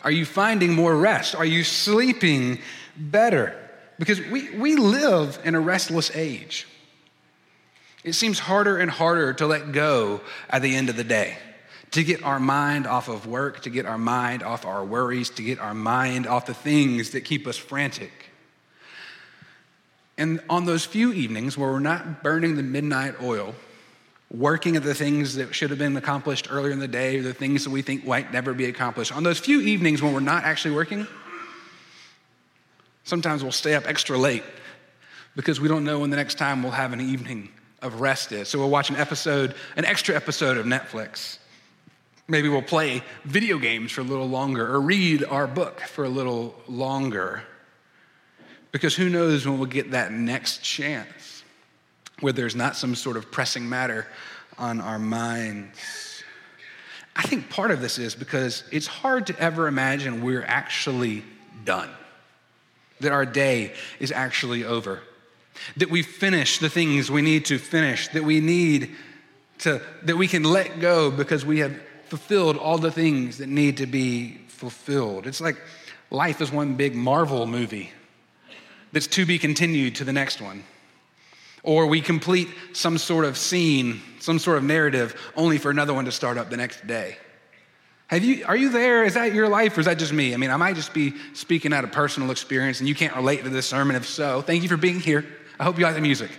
Are 0.04 0.12
you 0.12 0.26
finding 0.26 0.74
more 0.74 0.96
rest? 0.96 1.34
Are 1.34 1.46
you 1.46 1.64
sleeping 1.64 2.60
better? 2.96 3.58
Because 3.98 4.20
we, 4.20 4.56
we 4.56 4.76
live 4.76 5.40
in 5.44 5.56
a 5.56 5.60
restless 5.60 6.12
age. 6.14 6.68
It 8.04 8.14
seems 8.14 8.40
harder 8.40 8.78
and 8.78 8.92
harder 8.92 9.34
to 9.34 9.48
let 9.48 9.72
go 9.72 10.22
at 10.50 10.62
the 10.62 10.76
end 10.76 10.90
of 10.90 10.98
the 10.98 11.04
day, 11.04 11.38
to 11.92 12.04
get 12.04 12.24
our 12.24 12.40
mind 12.40 12.88
off 12.88 13.08
of 13.08 13.28
work, 13.28 13.62
to 13.62 13.70
get 13.70 13.86
our 13.86 13.98
mind 13.98 14.44
off 14.44 14.66
our 14.66 14.84
worries, 14.84 15.30
to 15.32 15.44
get 15.44 15.60
our 15.60 15.76
mind 15.76 16.28
off 16.28 16.48
the 16.48 16.54
things 16.54 17.12
that 17.12 17.22
keep 17.22 17.48
us 17.48 17.58
frantic. 17.58 18.21
And 20.18 20.42
on 20.50 20.66
those 20.66 20.86
few 20.86 21.14
evenings 21.14 21.58
where 21.58 21.72
we're 21.72 21.80
not 21.80 22.24
burning 22.24 22.56
the 22.56 22.64
midnight 22.64 23.16
oil, 23.22 23.56
working 24.30 24.76
at 24.76 24.84
the 24.84 24.94
things 24.94 25.36
that 25.36 25.54
should 25.54 25.70
have 25.70 25.80
been 25.80 25.98
accomplished 25.98 26.48
earlier 26.50 26.72
in 26.72 26.80
the 26.80 26.88
day, 26.88 27.18
or 27.18 27.22
the 27.22 27.34
things 27.34 27.64
that 27.64 27.70
we 27.70 27.82
think 27.82 28.06
might 28.06 28.32
never 28.32 28.54
be 28.54 28.66
accomplished, 28.66 29.16
on 29.16 29.24
those 29.24 29.40
few 29.40 29.62
evenings 29.62 30.02
when 30.02 30.14
we're 30.14 30.20
not 30.20 30.44
actually 30.44 30.76
working, 30.76 31.08
sometimes 33.04 33.44
we'll 33.44 33.52
stay 33.52 33.74
up 33.74 33.88
extra 33.88 34.18
late 34.18 34.44
because 35.36 35.60
we 35.60 35.68
don't 35.68 35.84
know 35.84 36.00
when 36.00 36.10
the 36.10 36.18
next 36.18 36.38
time 36.38 36.62
we'll 36.62 36.72
have 36.72 36.94
an 36.94 37.02
evening 37.02 37.50
of 37.82 38.00
rest 38.00 38.32
is. 38.32 38.48
So 38.48 38.60
we'll 38.60 38.70
watch 38.70 38.90
an 38.90 38.96
episode, 38.96 39.56
an 39.76 39.86
extra 39.86 40.16
episode 40.16 40.58
of 40.58 40.66
Netflix. 40.66 41.38
Maybe 42.28 42.48
we'll 42.48 42.62
play 42.62 43.04
video 43.26 43.58
games 43.58 43.92
for 43.92 44.02
a 44.02 44.06
little 44.06 44.30
longer 44.30 44.66
or 44.72 44.80
read 44.80 45.24
our 45.24 45.48
book 45.48 45.82
for 45.82 46.06
a 46.06 46.10
little 46.10 46.56
longer. 46.68 47.44
Because 48.72 48.96
who 48.96 49.10
knows 49.10 49.46
when 49.46 49.58
we'll 49.58 49.68
get 49.68 49.92
that 49.92 50.12
next 50.12 50.64
chance 50.64 51.44
where 52.22 52.34
there's 52.34 52.56
not 52.56 52.76
some 52.76 52.96
sort 52.96 53.18
of 53.18 53.32
pressing 53.32 53.68
matter 53.68 54.08
on 54.58 54.80
our 54.80 55.00
minds. 55.00 56.24
I 57.16 57.24
think 57.24 57.50
part 57.50 57.72
of 57.72 57.82
this 57.82 57.98
is 57.98 58.16
because 58.16 58.64
it's 58.72 58.88
hard 58.88 59.28
to 59.28 59.40
ever 59.40 59.68
imagine 59.68 60.24
we're 60.24 60.46
actually 60.46 61.24
done, 61.66 61.90
that 63.02 63.12
our 63.12 63.26
day 63.26 63.74
is 64.00 64.12
actually 64.12 64.64
over. 64.64 65.02
that 65.78 65.90
we 65.90 66.02
finish 66.02 66.60
the 66.60 66.70
things 66.70 67.12
we 67.12 67.22
need 67.22 67.46
to 67.46 67.58
finish, 67.58 68.08
that 68.10 68.24
we 68.24 68.40
need 68.40 68.96
to, 69.60 69.82
that 70.04 70.18
we 70.18 70.28
can 70.28 70.44
let 70.44 70.80
go 70.80 71.12
because 71.12 71.46
we 71.46 71.60
have 71.60 71.80
fulfilled 72.06 72.58
all 72.58 72.78
the 72.78 72.92
things 72.92 73.38
that 73.38 73.48
need 73.48 73.78
to 73.78 73.86
be 73.86 74.38
fulfilled. 74.48 75.28
It's 75.28 75.42
like 75.42 75.58
life 76.10 76.42
is 76.42 76.52
one 76.52 76.76
big 76.76 76.96
Marvel 76.96 77.46
movie 77.46 77.92
that's 78.92 79.08
to 79.08 79.26
be 79.26 79.40
continued 79.40 79.96
to 79.96 80.04
the 80.04 80.14
next 80.14 80.42
one. 80.42 80.64
Or 81.64 81.88
we 81.88 82.02
complete 82.02 82.48
some 82.74 82.98
sort 82.98 83.26
of 83.26 83.38
scene, 83.38 84.02
some 84.20 84.40
sort 84.40 84.58
of 84.58 84.64
narrative, 84.64 85.16
only 85.36 85.58
for 85.58 85.70
another 85.70 85.94
one 85.94 86.06
to 86.06 86.12
start 86.12 86.38
up 86.38 86.50
the 86.50 86.58
next 86.58 86.86
day. 86.88 87.18
Have 88.08 88.26
you, 88.26 88.44
are 88.46 88.58
you 88.58 88.70
there? 88.70 89.06
Is 89.06 89.14
that 89.14 89.34
your 89.34 89.48
life 89.48 89.78
or 89.78 89.80
is 89.80 89.86
that 89.86 89.98
just 89.98 90.12
me? 90.12 90.34
I 90.34 90.38
mean, 90.38 90.50
I 90.50 90.58
might 90.58 90.76
just 90.76 90.94
be 90.94 91.14
speaking 91.34 91.72
out 91.72 91.84
of 91.84 91.92
personal 91.92 92.32
experience 92.32 92.80
and 92.80 92.90
you 92.90 92.96
can't 92.96 93.16
relate 93.16 93.44
to 93.44 93.50
this 93.50 93.68
sermon. 93.68 93.96
If 93.96 94.06
so, 94.06 94.42
thank 94.42 94.64
you 94.64 94.70
for 94.70 94.76
being 94.76 95.00
here. 95.00 95.26
I 95.58 95.64
hope 95.64 95.78
you 95.78 95.86
like 95.86 95.96
the 95.96 96.02
music. 96.02 96.32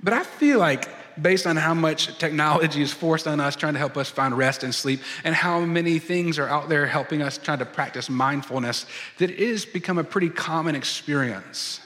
But 0.00 0.12
I 0.12 0.22
feel 0.22 0.58
like, 0.58 0.88
based 1.20 1.46
on 1.46 1.56
how 1.56 1.74
much 1.74 2.18
technology 2.18 2.82
is 2.82 2.92
forced 2.92 3.26
on 3.26 3.40
us, 3.40 3.56
trying 3.56 3.74
to 3.74 3.78
help 3.78 3.96
us 3.96 4.08
find 4.08 4.36
rest 4.36 4.64
and 4.64 4.74
sleep, 4.74 5.00
and 5.24 5.34
how 5.34 5.60
many 5.60 5.98
things 5.98 6.38
are 6.38 6.48
out 6.48 6.68
there 6.68 6.86
helping 6.86 7.22
us 7.22 7.38
trying 7.38 7.58
to 7.58 7.66
practice 7.66 8.08
mindfulness, 8.08 8.86
that 9.18 9.30
it 9.30 9.50
has 9.50 9.64
become 9.64 9.98
a 9.98 10.04
pretty 10.04 10.30
common 10.30 10.74
experience 10.74 11.80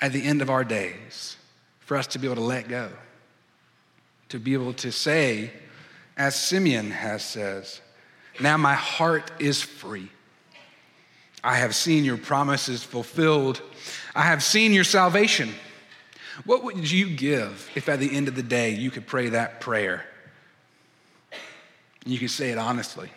at 0.00 0.12
the 0.12 0.22
end 0.22 0.42
of 0.42 0.50
our 0.50 0.64
days 0.64 1.36
for 1.80 1.96
us 1.96 2.06
to 2.08 2.18
be 2.18 2.26
able 2.26 2.36
to 2.36 2.42
let 2.42 2.68
go, 2.68 2.88
to 4.28 4.38
be 4.38 4.54
able 4.54 4.72
to 4.74 4.92
say, 4.92 5.50
as 6.16 6.34
Simeon 6.34 6.90
has 6.90 7.24
says, 7.24 7.80
now 8.40 8.56
my 8.56 8.74
heart 8.74 9.30
is 9.38 9.60
free. 9.60 10.08
I 11.42 11.56
have 11.56 11.74
seen 11.74 12.04
your 12.04 12.18
promises 12.18 12.82
fulfilled. 12.82 13.62
I 14.14 14.22
have 14.22 14.42
seen 14.42 14.72
your 14.72 14.84
salvation. 14.84 15.54
What 16.44 16.64
would 16.64 16.90
you 16.90 17.10
give 17.10 17.70
if 17.74 17.88
at 17.88 17.98
the 17.98 18.14
end 18.14 18.28
of 18.28 18.34
the 18.34 18.42
day 18.42 18.70
you 18.70 18.90
could 18.90 19.06
pray 19.06 19.30
that 19.30 19.60
prayer? 19.60 20.04
You 22.04 22.18
could 22.18 22.30
say 22.30 22.50
it 22.50 22.58
honestly. 22.58 23.10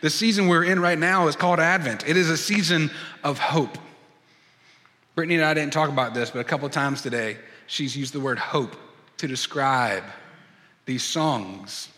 The 0.00 0.10
season 0.10 0.48
we're 0.48 0.64
in 0.64 0.80
right 0.80 0.98
now 0.98 1.28
is 1.28 1.36
called 1.36 1.60
Advent. 1.60 2.06
It 2.06 2.16
is 2.16 2.28
a 2.28 2.36
season 2.36 2.90
of 3.22 3.38
hope. 3.38 3.78
Brittany 5.14 5.36
and 5.36 5.44
I 5.44 5.54
didn't 5.54 5.72
talk 5.72 5.88
about 5.88 6.12
this, 6.12 6.30
but 6.30 6.40
a 6.40 6.44
couple 6.44 6.68
times 6.68 7.00
today, 7.00 7.38
she's 7.66 7.96
used 7.96 8.12
the 8.12 8.20
word 8.20 8.38
hope 8.38 8.76
to 9.18 9.26
describe 9.26 10.04
these 10.84 11.02
songs. 11.02 11.88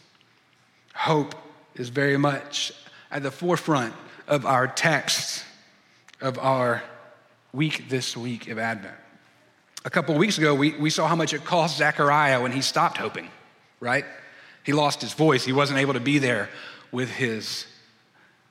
Hope 0.94 1.34
is 1.74 1.88
very 1.88 2.16
much 2.16 2.72
at 3.10 3.22
the 3.22 3.30
forefront 3.30 3.94
of 4.28 4.46
our 4.46 4.68
texts 4.68 5.44
of 6.20 6.38
our 6.38 6.82
week 7.52 7.88
this 7.88 8.16
week 8.16 8.48
of 8.48 8.58
Advent. 8.58 8.94
A 9.86 9.90
couple 9.90 10.16
weeks 10.16 10.36
ago, 10.36 10.52
we, 10.52 10.72
we 10.72 10.90
saw 10.90 11.06
how 11.06 11.14
much 11.14 11.32
it 11.32 11.44
cost 11.44 11.78
Zechariah 11.78 12.42
when 12.42 12.50
he 12.50 12.60
stopped 12.60 12.96
hoping, 12.98 13.30
right? 13.78 14.04
He 14.64 14.72
lost 14.72 15.00
his 15.00 15.12
voice. 15.12 15.44
He 15.44 15.52
wasn't 15.52 15.78
able 15.78 15.94
to 15.94 16.00
be 16.00 16.18
there 16.18 16.48
with 16.90 17.08
his 17.08 17.66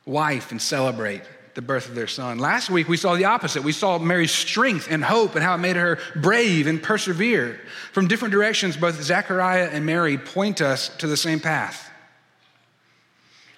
wife 0.06 0.52
and 0.52 0.62
celebrate 0.62 1.24
the 1.54 1.62
birth 1.62 1.90
of 1.90 1.96
their 1.96 2.08
son. 2.08 2.40
Last 2.40 2.70
week, 2.70 2.88
we 2.88 2.96
saw 2.96 3.16
the 3.16 3.26
opposite. 3.26 3.64
We 3.64 3.74
saw 3.74 4.00
Mary's 4.00 4.32
strength 4.32 4.88
and 4.90 5.04
hope 5.04 5.36
and 5.36 5.44
how 5.44 5.56
it 5.56 5.58
made 5.58 5.76
her 5.76 6.00
brave 6.16 6.68
and 6.68 6.82
persevere. 6.82 7.60
From 7.92 8.08
different 8.08 8.32
directions, 8.32 8.78
both 8.78 9.02
Zechariah 9.04 9.70
and 9.74 9.86
Mary 9.86 10.18
point 10.18 10.62
us 10.62 10.88
to 11.00 11.08
the 11.08 11.18
same 11.18 11.42
path. 11.42 11.92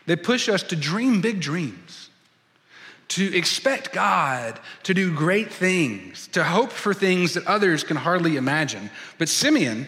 They 0.07 0.15
push 0.15 0.49
us 0.49 0.63
to 0.63 0.75
dream 0.75 1.21
big 1.21 1.41
dreams, 1.41 2.06
to 3.09 3.35
expect 3.35 3.93
God 3.93 4.59
to 4.83 4.93
do 4.93 5.13
great 5.13 5.51
things, 5.51 6.27
to 6.29 6.43
hope 6.43 6.71
for 6.71 6.93
things 6.93 7.33
that 7.33 7.47
others 7.47 7.83
can 7.83 7.97
hardly 7.97 8.37
imagine. 8.37 8.89
But 9.17 9.29
Simeon 9.29 9.87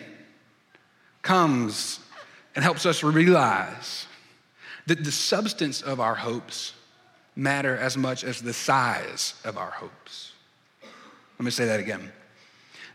comes 1.22 2.00
and 2.56 2.64
helps 2.64 2.86
us 2.86 3.04
realize 3.04 4.08
that 4.88 5.04
the 5.04 5.12
substance 5.12 5.82
of 5.82 6.00
our 6.00 6.16
hopes 6.16 6.74
matter 7.36 7.78
as 7.78 7.96
much 7.98 8.24
as 8.24 8.42
the 8.42 8.54
size 8.54 9.34
of 9.46 9.58
our 9.58 9.72
hopes. 9.72 10.34
Let 11.38 11.46
me 11.46 11.52
say 11.52 11.66
that 11.66 11.80
again. 11.80 12.12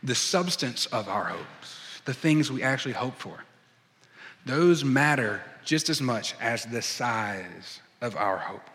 The 0.02 0.14
substance 0.14 0.86
of 0.86 1.08
our 1.08 1.24
hopes, 1.24 2.00
the 2.04 2.12
things 2.12 2.50
we 2.50 2.62
actually 2.62 2.92
hope 2.92 3.16
for, 3.16 3.44
those 4.44 4.84
matter 4.84 5.42
just 5.64 5.88
as 5.88 6.00
much 6.02 6.34
as 6.40 6.64
the 6.66 6.82
size 6.82 7.80
of 8.02 8.16
our 8.16 8.36
hope. 8.36 8.68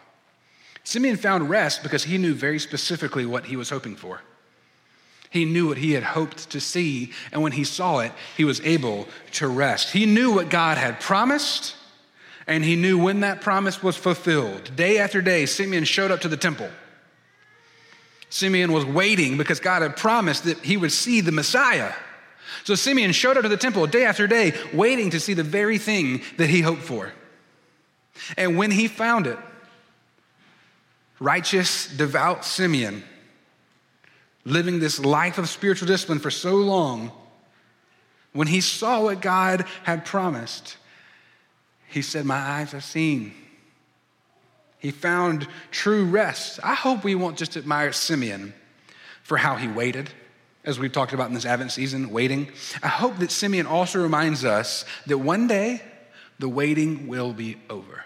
Simeon 0.83 1.17
found 1.17 1.49
rest 1.49 1.83
because 1.83 2.03
he 2.03 2.17
knew 2.17 2.33
very 2.33 2.59
specifically 2.59 3.25
what 3.25 3.45
he 3.45 3.55
was 3.55 3.69
hoping 3.69 3.95
for. 3.95 4.21
He 5.29 5.45
knew 5.45 5.67
what 5.67 5.77
he 5.77 5.91
had 5.91 6.03
hoped 6.03 6.49
to 6.49 6.59
see, 6.59 7.11
and 7.31 7.43
when 7.43 7.51
he 7.51 7.63
saw 7.63 7.99
it, 7.99 8.11
he 8.35 8.43
was 8.43 8.59
able 8.61 9.07
to 9.33 9.47
rest. 9.47 9.91
He 9.91 10.05
knew 10.07 10.33
what 10.33 10.49
God 10.49 10.77
had 10.77 10.99
promised, 10.99 11.75
and 12.47 12.63
he 12.63 12.75
knew 12.75 12.97
when 12.97 13.19
that 13.19 13.41
promise 13.41 13.83
was 13.83 13.95
fulfilled. 13.95 14.75
Day 14.75 14.97
after 14.97 15.21
day, 15.21 15.45
Simeon 15.45 15.83
showed 15.83 16.09
up 16.09 16.21
to 16.21 16.27
the 16.27 16.37
temple. 16.37 16.69
Simeon 18.29 18.71
was 18.71 18.85
waiting 18.85 19.37
because 19.37 19.59
God 19.59 19.83
had 19.83 19.95
promised 19.95 20.45
that 20.45 20.57
he 20.59 20.77
would 20.77 20.91
see 20.91 21.21
the 21.21 21.31
Messiah. 21.31 21.93
So 22.63 22.73
Simeon 22.75 23.11
showed 23.11 23.37
up 23.37 23.43
to 23.43 23.49
the 23.49 23.57
temple 23.57 23.85
day 23.87 24.05
after 24.05 24.25
day, 24.27 24.53
waiting 24.73 25.11
to 25.11 25.19
see 25.19 25.33
the 25.33 25.43
very 25.43 25.77
thing 25.77 26.21
that 26.37 26.49
he 26.49 26.61
hoped 26.61 26.81
for. 26.81 27.11
And 28.37 28.57
when 28.57 28.71
he 28.71 28.87
found 28.87 29.27
it, 29.27 29.37
righteous, 31.19 31.87
devout 31.87 32.45
Simeon, 32.45 33.03
living 34.45 34.79
this 34.79 34.99
life 34.99 35.37
of 35.37 35.49
spiritual 35.49 35.87
discipline 35.87 36.19
for 36.19 36.31
so 36.31 36.55
long, 36.55 37.11
when 38.33 38.47
he 38.47 38.61
saw 38.61 39.03
what 39.03 39.21
God 39.21 39.65
had 39.83 40.05
promised, 40.05 40.77
he 41.87 42.01
said, 42.01 42.25
My 42.25 42.37
eyes 42.37 42.71
have 42.71 42.83
seen. 42.83 43.33
He 44.77 44.91
found 44.91 45.47
true 45.71 46.05
rest. 46.05 46.59
I 46.63 46.73
hope 46.73 47.03
we 47.03 47.15
won't 47.15 47.37
just 47.37 47.57
admire 47.57 47.91
Simeon 47.91 48.53
for 49.23 49.37
how 49.37 49.55
he 49.55 49.67
waited, 49.67 50.09
as 50.63 50.79
we've 50.79 50.91
talked 50.91 51.11
about 51.11 51.27
in 51.27 51.33
this 51.33 51.45
Advent 51.45 51.71
season, 51.71 52.09
waiting. 52.11 52.49
I 52.81 52.87
hope 52.87 53.17
that 53.17 53.31
Simeon 53.31 53.65
also 53.65 54.01
reminds 54.01 54.45
us 54.45 54.85
that 55.07 55.17
one 55.17 55.47
day 55.47 55.81
the 56.37 56.47
waiting 56.47 57.07
will 57.07 57.33
be 57.33 57.57
over. 57.69 58.05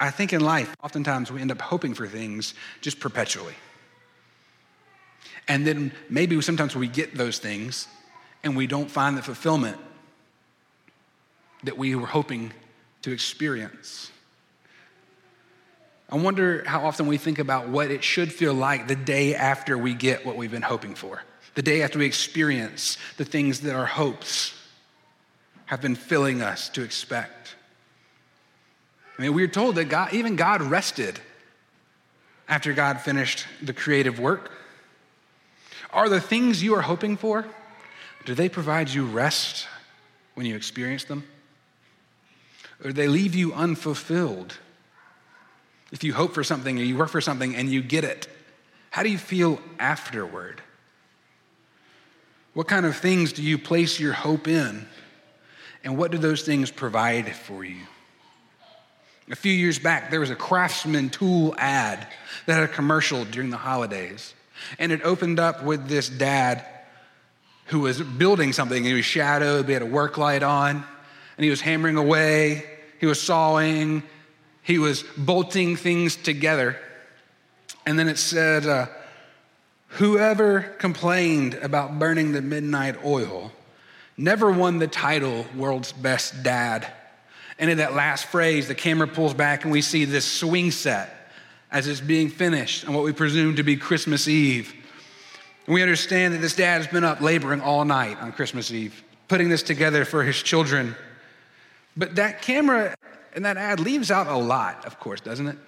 I 0.00 0.10
think 0.10 0.32
in 0.32 0.40
life, 0.40 0.74
oftentimes 0.82 1.30
we 1.30 1.42
end 1.42 1.52
up 1.52 1.60
hoping 1.60 1.92
for 1.92 2.08
things 2.08 2.54
just 2.80 2.98
perpetually. 3.00 3.54
And 5.46 5.66
then 5.66 5.92
maybe 6.08 6.40
sometimes 6.40 6.74
we 6.74 6.88
get 6.88 7.14
those 7.14 7.38
things 7.38 7.86
and 8.42 8.56
we 8.56 8.66
don't 8.66 8.90
find 8.90 9.16
the 9.18 9.22
fulfillment 9.22 9.76
that 11.64 11.76
we 11.76 11.94
were 11.94 12.06
hoping 12.06 12.52
to 13.02 13.12
experience. 13.12 14.10
I 16.08 16.16
wonder 16.16 16.64
how 16.66 16.86
often 16.86 17.06
we 17.06 17.18
think 17.18 17.38
about 17.38 17.68
what 17.68 17.90
it 17.90 18.02
should 18.02 18.32
feel 18.32 18.54
like 18.54 18.88
the 18.88 18.96
day 18.96 19.34
after 19.34 19.76
we 19.76 19.94
get 19.94 20.24
what 20.24 20.36
we've 20.36 20.50
been 20.50 20.62
hoping 20.62 20.94
for, 20.94 21.22
the 21.54 21.62
day 21.62 21.82
after 21.82 21.98
we 21.98 22.06
experience 22.06 22.96
the 23.16 23.24
things 23.24 23.60
that 23.60 23.76
our 23.76 23.86
hopes 23.86 24.54
have 25.66 25.80
been 25.80 25.94
filling 25.94 26.42
us 26.42 26.68
to 26.70 26.82
expect. 26.82 27.54
I 29.20 29.24
mean, 29.24 29.34
we 29.34 29.44
are 29.44 29.48
told 29.48 29.74
that 29.74 29.84
God, 29.84 30.14
even 30.14 30.34
God 30.34 30.62
rested 30.62 31.20
after 32.48 32.72
God 32.72 33.02
finished 33.02 33.46
the 33.60 33.74
creative 33.74 34.18
work. 34.18 34.50
Are 35.92 36.08
the 36.08 36.22
things 36.22 36.62
you 36.62 36.74
are 36.74 36.80
hoping 36.80 37.18
for, 37.18 37.44
do 38.24 38.34
they 38.34 38.48
provide 38.48 38.88
you 38.88 39.04
rest 39.04 39.68
when 40.36 40.46
you 40.46 40.56
experience 40.56 41.04
them? 41.04 41.24
or 42.82 42.88
do 42.88 42.92
they 42.92 43.08
leave 43.08 43.34
you 43.34 43.52
unfulfilled. 43.52 44.56
If 45.92 46.04
you 46.04 46.14
hope 46.14 46.32
for 46.32 46.44
something 46.44 46.78
or 46.78 46.82
you 46.82 46.96
work 46.96 47.10
for 47.10 47.20
something 47.20 47.54
and 47.54 47.68
you 47.68 47.82
get 47.82 48.04
it, 48.04 48.26
how 48.90 49.02
do 49.02 49.10
you 49.10 49.18
feel 49.18 49.60
afterward? 49.78 50.62
What 52.54 52.68
kind 52.68 52.86
of 52.86 52.96
things 52.96 53.32
do 53.32 53.42
you 53.42 53.58
place 53.58 54.00
your 54.00 54.12
hope 54.12 54.48
in? 54.48 54.88
And 55.84 55.98
what 55.98 56.10
do 56.10 56.16
those 56.18 56.42
things 56.42 56.70
provide 56.70 57.34
for 57.34 57.64
you? 57.64 57.80
A 59.30 59.36
few 59.36 59.52
years 59.52 59.78
back, 59.78 60.10
there 60.10 60.20
was 60.20 60.30
a 60.30 60.36
craftsman 60.36 61.08
tool 61.08 61.54
ad 61.56 62.06
that 62.46 62.54
had 62.54 62.64
a 62.64 62.68
commercial 62.68 63.24
during 63.24 63.50
the 63.50 63.56
holidays. 63.56 64.34
And 64.78 64.90
it 64.92 65.02
opened 65.04 65.38
up 65.38 65.62
with 65.62 65.88
this 65.88 66.08
dad 66.08 66.66
who 67.66 67.80
was 67.80 68.02
building 68.02 68.52
something. 68.52 68.82
He 68.82 68.92
was 68.92 69.04
shadowed, 69.04 69.66
he 69.66 69.72
had 69.72 69.82
a 69.82 69.86
work 69.86 70.18
light 70.18 70.42
on 70.42 70.84
and 71.40 71.44
he 71.44 71.48
was 71.48 71.60
hammering 71.60 71.96
away, 71.96 72.64
he 72.98 73.06
was 73.06 73.20
sawing, 73.20 74.02
he 74.62 74.78
was 74.78 75.04
bolting 75.16 75.76
things 75.76 76.16
together. 76.16 76.76
And 77.86 77.98
then 77.98 78.08
it 78.08 78.18
said, 78.18 78.66
uh, 78.66 78.88
Whoever 79.94 80.60
complained 80.78 81.54
about 81.54 81.98
burning 81.98 82.32
the 82.32 82.42
midnight 82.42 83.02
oil 83.04 83.52
never 84.16 84.52
won 84.52 84.78
the 84.78 84.86
title 84.86 85.46
World's 85.56 85.92
Best 85.92 86.42
Dad. 86.42 86.86
And 87.60 87.70
in 87.70 87.78
that 87.78 87.94
last 87.94 88.24
phrase, 88.24 88.66
the 88.66 88.74
camera 88.74 89.06
pulls 89.06 89.34
back 89.34 89.64
and 89.64 89.70
we 89.70 89.82
see 89.82 90.06
this 90.06 90.24
swing 90.24 90.70
set 90.70 91.14
as 91.70 91.86
it's 91.86 92.00
being 92.00 92.30
finished 92.30 92.88
on 92.88 92.94
what 92.94 93.04
we 93.04 93.12
presume 93.12 93.56
to 93.56 93.62
be 93.62 93.76
Christmas 93.76 94.26
Eve. 94.26 94.74
And 95.66 95.74
we 95.74 95.82
understand 95.82 96.34
that 96.34 96.38
this 96.38 96.56
dad 96.56 96.78
has 96.78 96.86
been 96.86 97.04
up 97.04 97.20
laboring 97.20 97.60
all 97.60 97.84
night 97.84 98.18
on 98.20 98.32
Christmas 98.32 98.72
Eve, 98.72 99.04
putting 99.28 99.50
this 99.50 99.62
together 99.62 100.06
for 100.06 100.24
his 100.24 100.42
children. 100.42 100.96
But 101.96 102.16
that 102.16 102.40
camera 102.40 102.94
and 103.34 103.44
that 103.44 103.58
ad 103.58 103.78
leaves 103.78 104.10
out 104.10 104.26
a 104.26 104.36
lot, 104.36 104.86
of 104.86 104.98
course, 104.98 105.20
doesn't 105.20 105.46
it? 105.46 105.58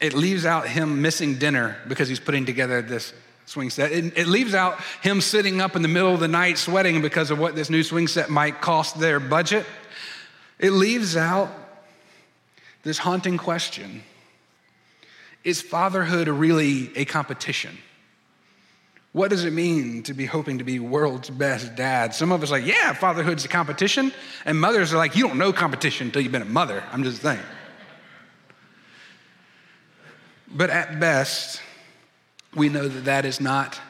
It 0.00 0.14
leaves 0.14 0.46
out 0.46 0.66
him 0.66 1.02
missing 1.02 1.36
dinner 1.36 1.76
because 1.86 2.08
he's 2.08 2.18
putting 2.18 2.46
together 2.46 2.80
this 2.80 3.12
swing 3.44 3.70
set. 3.70 3.92
It, 3.92 4.16
it, 4.16 4.26
leaves 4.26 4.54
out 4.54 4.80
him 5.02 5.20
sitting 5.20 5.60
up 5.60 5.76
in 5.76 5.82
the 5.82 5.88
middle 5.88 6.12
of 6.12 6.20
the 6.20 6.28
night 6.28 6.58
sweating 6.58 7.00
because 7.00 7.30
of 7.30 7.38
what 7.38 7.54
this 7.54 7.70
new 7.70 7.82
swing 7.82 8.08
set 8.08 8.28
might 8.28 8.60
cost 8.60 8.98
their 8.98 9.20
budget. 9.20 9.64
It 10.58 10.70
leaves 10.70 11.16
out 11.16 11.50
this 12.82 12.98
haunting 12.98 13.36
question 13.36 14.02
Is 15.44 15.60
fatherhood 15.60 16.28
really 16.28 16.96
a 16.96 17.04
competition? 17.04 17.76
What 19.12 19.30
does 19.30 19.46
it 19.46 19.52
mean 19.54 20.02
to 20.02 20.12
be 20.12 20.26
hoping 20.26 20.58
to 20.58 20.64
be 20.64 20.78
world's 20.78 21.30
best 21.30 21.74
dad? 21.74 22.14
Some 22.14 22.32
of 22.32 22.42
us 22.42 22.50
are 22.50 22.58
like, 22.58 22.66
yeah, 22.66 22.92
fatherhood's 22.92 23.46
a 23.46 23.48
competition. 23.48 24.12
And 24.44 24.60
mothers 24.60 24.92
are 24.92 24.98
like, 24.98 25.16
you 25.16 25.26
don't 25.26 25.38
know 25.38 25.54
competition 25.54 26.08
until 26.08 26.20
you've 26.20 26.32
been 26.32 26.42
a 26.42 26.44
mother. 26.44 26.84
I'm 26.92 27.02
just 27.02 27.22
saying. 27.22 27.40
But 30.48 30.68
at 30.68 31.00
best, 31.00 31.62
we 32.54 32.68
know 32.68 32.86
that 32.86 33.06
that 33.06 33.24
is 33.24 33.40
not 33.40 33.80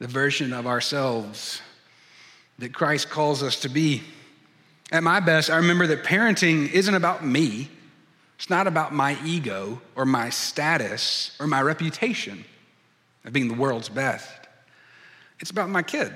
the 0.00 0.06
version 0.06 0.52
of 0.52 0.66
ourselves 0.66 1.62
that 2.58 2.74
Christ 2.74 3.08
calls 3.08 3.42
us 3.42 3.60
to 3.60 3.70
be. 3.70 4.02
At 4.90 5.02
my 5.02 5.20
best, 5.20 5.50
I 5.50 5.56
remember 5.56 5.86
that 5.88 6.04
parenting 6.04 6.70
isn't 6.72 6.94
about 6.94 7.24
me. 7.24 7.68
It's 8.36 8.48
not 8.48 8.66
about 8.66 8.94
my 8.94 9.18
ego 9.24 9.80
or 9.96 10.04
my 10.04 10.30
status 10.30 11.36
or 11.40 11.46
my 11.46 11.60
reputation 11.60 12.44
of 13.24 13.32
being 13.32 13.48
the 13.48 13.54
world's 13.54 13.88
best. 13.88 14.30
It's 15.40 15.50
about 15.50 15.68
my 15.68 15.82
kid. 15.82 16.12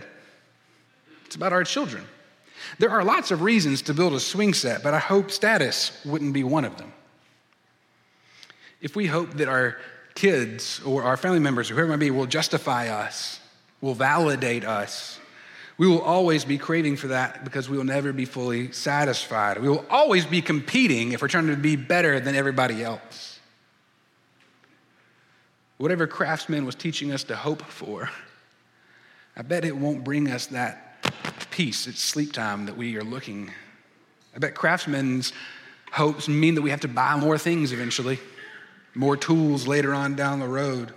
It's 1.27 1.37
about 1.37 1.53
our 1.53 1.65
children. 1.65 2.05
There 2.79 2.91
are 2.91 3.05
lots 3.05 3.31
of 3.31 3.43
reasons 3.43 3.83
to 3.83 3.95
build 3.95 4.15
a 4.15 4.21
swing 4.21 4.55
set, 4.55 4.83
but 4.83 4.95
I 4.95 4.99
hope 4.99 5.31
status 5.31 5.93
wouldn't 6.05 6.33
be 6.33 6.45
one 6.45 6.65
of 6.65 6.79
them. 6.79 6.93
If 8.81 8.97
we 8.97 9.07
hope 9.07 9.35
that 9.35 9.49
our 9.49 9.77
kids 10.15 10.81
or 10.85 11.03
our 11.03 11.17
family 11.17 11.39
members 11.39 11.71
or 11.71 11.75
whoever 11.75 11.89
it 11.89 11.97
might 11.97 12.01
be 12.01 12.11
will 12.11 12.27
justify 12.27 12.89
us, 12.89 13.41
will 13.81 13.95
validate 13.95 14.65
us, 14.65 15.19
we 15.79 15.87
will 15.87 16.03
always 16.03 16.45
be 16.45 16.59
craving 16.59 16.97
for 16.97 17.09
that 17.09 17.45
because 17.45 17.69
we 17.69 17.77
will 17.77 17.85
never 17.85 18.13
be 18.13 18.25
fully 18.25 18.73
satisfied. 18.73 19.59
We 19.61 19.69
will 19.69 19.85
always 19.89 20.27
be 20.27 20.43
competing 20.43 21.13
if 21.13 21.23
we're 21.23 21.29
trying 21.29 21.49
to 21.49 21.57
be 21.57 21.77
better 21.77 22.21
than 22.21 22.35
everybody 22.35 22.83
else. 22.83 23.41
Whatever 25.79 26.07
craftsman 26.07 26.65
was 26.67 26.75
teaching 26.75 27.13
us 27.13 27.25
to 27.25 27.37
hope 27.37 27.63
for, 27.63 28.11
I 29.37 29.43
bet 29.43 29.65
it 29.65 29.77
won't 29.77 30.05
bring 30.05 30.31
us 30.31 30.47
that 30.47 30.89
peace 31.51 31.87
It's 31.87 32.01
sleep 32.01 32.33
time 32.33 32.67
that 32.67 32.77
we 32.77 32.97
are 32.97 33.05
looking. 33.05 33.51
I 34.35 34.39
bet 34.39 34.55
craftsmen's 34.55 35.33
hopes 35.91 36.29
mean 36.29 36.55
that 36.55 36.63
we 36.63 36.71
have 36.71 36.81
to 36.81 36.89
buy 36.89 37.17
more 37.17 37.37
things 37.37 37.73
eventually, 37.73 38.19
more 38.95 39.17
tools 39.17 39.67
later 39.67 39.93
on 39.93 40.15
down 40.15 40.41
the 40.41 40.49
road. 40.49 40.95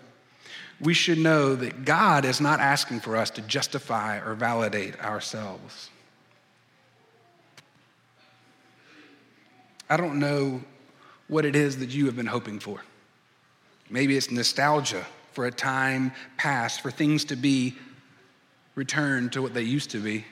We 0.81 0.93
should 0.93 1.17
know 1.17 1.55
that 1.55 1.85
God 1.85 2.25
is 2.25 2.41
not 2.41 2.59
asking 2.59 2.99
for 2.99 3.15
us 3.15 3.29
to 3.31 3.41
justify 3.41 4.17
or 4.17 4.33
validate 4.33 4.99
ourselves. 5.01 5.89
I 9.89 9.97
don't 9.97 10.19
know 10.19 10.61
what 11.27 11.45
it 11.45 11.55
is 11.55 11.77
that 11.77 11.89
you 11.89 12.07
have 12.07 12.15
been 12.15 12.25
hoping 12.25 12.59
for. 12.59 12.81
Maybe 13.89 14.17
it's 14.17 14.31
nostalgia 14.31 15.05
for 15.31 15.45
a 15.45 15.51
time 15.51 16.11
past, 16.37 16.81
for 16.81 16.91
things 16.91 17.25
to 17.25 17.35
be 17.35 17.75
returned 18.73 19.33
to 19.33 19.41
what 19.41 19.53
they 19.53 19.61
used 19.61 19.91
to 19.91 19.99
be. 19.99 20.25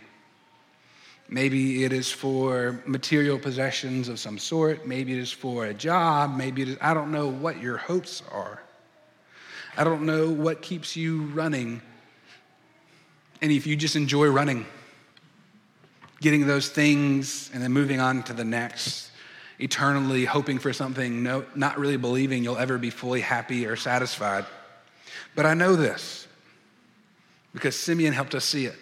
Maybe 1.29 1.83
it 1.83 1.93
is 1.93 2.11
for 2.11 2.81
material 2.85 3.39
possessions 3.39 4.09
of 4.09 4.19
some 4.19 4.37
sort. 4.37 4.87
Maybe 4.87 5.13
it 5.13 5.19
is 5.19 5.31
for 5.31 5.65
a 5.65 5.73
job. 5.73 6.35
Maybe 6.35 6.63
it 6.63 6.69
is, 6.69 6.77
I 6.81 6.93
don't 6.93 7.11
know 7.11 7.27
what 7.27 7.61
your 7.61 7.77
hopes 7.77 8.23
are. 8.31 8.62
I 9.75 9.83
don't 9.83 10.03
know 10.03 10.29
what 10.29 10.61
keeps 10.61 10.95
you 10.95 11.23
running. 11.23 11.81
And 13.41 13.51
if 13.51 13.65
you 13.65 13.75
just 13.75 13.95
enjoy 13.95 14.27
running, 14.27 14.65
getting 16.21 16.45
those 16.45 16.69
things 16.69 17.49
and 17.53 17.61
then 17.61 17.71
moving 17.71 17.99
on 17.99 18.23
to 18.23 18.33
the 18.33 18.45
next, 18.45 19.11
eternally 19.59 20.25
hoping 20.25 20.59
for 20.59 20.73
something, 20.73 21.23
no, 21.23 21.45
not 21.55 21.79
really 21.79 21.97
believing 21.97 22.43
you'll 22.43 22.57
ever 22.57 22.77
be 22.77 22.89
fully 22.89 23.21
happy 23.21 23.65
or 23.65 23.75
satisfied. 23.75 24.45
But 25.35 25.45
I 25.45 25.55
know 25.55 25.75
this 25.75 26.27
because 27.53 27.75
Simeon 27.75 28.13
helped 28.13 28.35
us 28.35 28.45
see 28.45 28.65
it. 28.65 28.75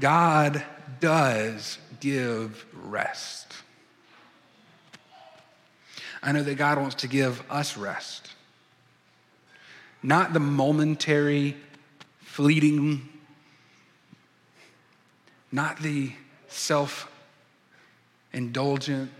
God 0.00 0.64
does 1.00 1.78
give 2.00 2.66
rest. 2.74 3.52
I 6.22 6.32
know 6.32 6.42
that 6.42 6.56
God 6.56 6.78
wants 6.78 6.96
to 6.96 7.08
give 7.08 7.42
us 7.50 7.76
rest. 7.76 8.31
Not 10.02 10.32
the 10.32 10.40
momentary, 10.40 11.56
fleeting, 12.18 13.08
not 15.50 15.80
the 15.80 16.12
self 16.48 17.10
indulgent, 18.32 19.10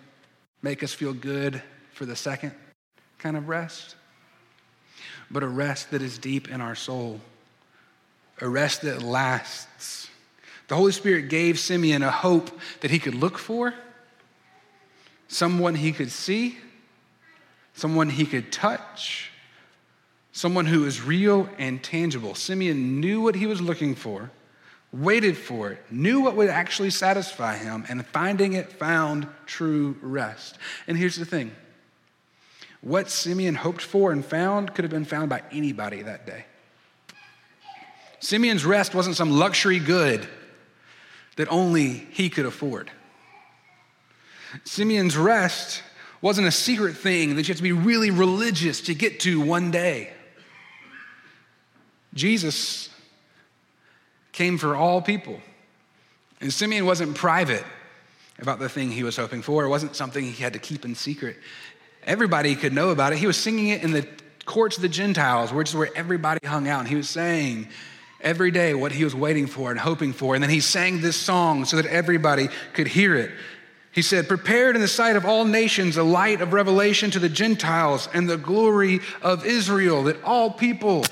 make 0.62 0.82
us 0.82 0.92
feel 0.92 1.12
good 1.12 1.62
for 1.92 2.06
the 2.06 2.16
second 2.16 2.52
kind 3.18 3.36
of 3.36 3.48
rest, 3.48 3.94
but 5.30 5.42
a 5.42 5.48
rest 5.48 5.90
that 5.90 6.02
is 6.02 6.18
deep 6.18 6.50
in 6.50 6.60
our 6.60 6.74
soul 6.74 7.20
a 8.42 8.48
rest 8.48 8.82
that 8.82 9.02
lasts. 9.02 10.08
The 10.68 10.76
Holy 10.76 10.92
Spirit 10.92 11.28
gave 11.28 11.58
Simeon 11.58 12.02
a 12.02 12.10
hope 12.10 12.50
that 12.80 12.90
he 12.90 12.98
could 12.98 13.14
look 13.14 13.38
for, 13.38 13.74
someone 15.28 15.74
he 15.74 15.92
could 15.92 16.10
see, 16.10 16.58
someone 17.74 18.10
he 18.10 18.26
could 18.26 18.50
touch, 18.50 19.30
someone 20.32 20.66
who 20.66 20.84
is 20.84 21.02
real 21.02 21.48
and 21.58 21.82
tangible. 21.82 22.34
Simeon 22.34 23.00
knew 23.00 23.20
what 23.20 23.34
he 23.34 23.46
was 23.46 23.60
looking 23.60 23.94
for, 23.94 24.30
waited 24.92 25.36
for 25.36 25.70
it, 25.70 25.82
knew 25.90 26.20
what 26.20 26.36
would 26.36 26.48
actually 26.48 26.90
satisfy 26.90 27.56
him, 27.56 27.84
and 27.88 28.04
finding 28.06 28.54
it 28.54 28.72
found 28.72 29.26
true 29.46 29.96
rest. 30.00 30.58
And 30.86 30.96
here's 30.96 31.16
the 31.16 31.26
thing 31.26 31.52
what 32.80 33.08
Simeon 33.08 33.54
hoped 33.54 33.82
for 33.82 34.10
and 34.10 34.24
found 34.24 34.74
could 34.74 34.84
have 34.84 34.90
been 34.90 35.04
found 35.04 35.28
by 35.28 35.42
anybody 35.52 36.02
that 36.02 36.26
day. 36.26 36.44
Simeon's 38.18 38.64
rest 38.64 38.94
wasn't 38.94 39.16
some 39.16 39.30
luxury 39.30 39.78
good 39.78 40.26
that 41.36 41.50
only 41.50 41.88
he 41.88 42.28
could 42.28 42.46
afford. 42.46 42.90
Simeon's 44.64 45.16
rest 45.16 45.82
wasn't 46.20 46.46
a 46.46 46.52
secret 46.52 46.96
thing 46.96 47.36
that 47.36 47.42
you 47.42 47.52
have 47.52 47.56
to 47.56 47.62
be 47.62 47.72
really 47.72 48.10
religious 48.10 48.80
to 48.82 48.94
get 48.94 49.20
to 49.20 49.40
one 49.40 49.70
day. 49.70 50.12
Jesus 52.14 52.88
came 54.32 54.58
for 54.58 54.74
all 54.76 55.00
people. 55.02 55.40
And 56.40 56.52
Simeon 56.52 56.86
wasn't 56.86 57.14
private 57.14 57.64
about 58.38 58.58
the 58.58 58.68
thing 58.68 58.90
he 58.90 59.02
was 59.02 59.16
hoping 59.16 59.42
for. 59.42 59.64
It 59.64 59.68
wasn't 59.68 59.94
something 59.94 60.24
he 60.24 60.42
had 60.42 60.54
to 60.54 60.58
keep 60.58 60.84
in 60.84 60.94
secret. 60.94 61.36
Everybody 62.04 62.56
could 62.56 62.72
know 62.72 62.90
about 62.90 63.12
it. 63.12 63.18
He 63.18 63.26
was 63.26 63.36
singing 63.36 63.68
it 63.68 63.82
in 63.82 63.92
the 63.92 64.06
courts 64.44 64.76
of 64.76 64.82
the 64.82 64.88
Gentiles, 64.88 65.52
which 65.52 65.68
is 65.68 65.76
where 65.76 65.90
everybody 65.94 66.44
hung 66.44 66.66
out. 66.66 66.80
And 66.80 66.88
he 66.88 66.96
was 66.96 67.08
saying, 67.08 67.68
every 68.22 68.50
day 68.50 68.74
what 68.74 68.92
he 68.92 69.04
was 69.04 69.14
waiting 69.14 69.46
for 69.46 69.70
and 69.70 69.78
hoping 69.78 70.12
for. 70.12 70.34
And 70.34 70.42
then 70.42 70.50
he 70.50 70.60
sang 70.60 71.00
this 71.00 71.16
song 71.16 71.64
so 71.64 71.76
that 71.76 71.86
everybody 71.86 72.48
could 72.72 72.86
hear 72.86 73.14
it. 73.14 73.30
He 73.90 74.00
said, 74.00 74.28
Prepared 74.28 74.74
in 74.74 74.80
the 74.80 74.88
sight 74.88 75.16
of 75.16 75.26
all 75.26 75.44
nations 75.44 75.96
a 75.96 76.02
light 76.02 76.40
of 76.40 76.52
revelation 76.52 77.10
to 77.10 77.18
the 77.18 77.28
Gentiles 77.28 78.08
and 78.14 78.28
the 78.28 78.38
glory 78.38 79.00
of 79.20 79.44
Israel, 79.44 80.04
that 80.04 80.22
all 80.24 80.50
people 80.50 81.04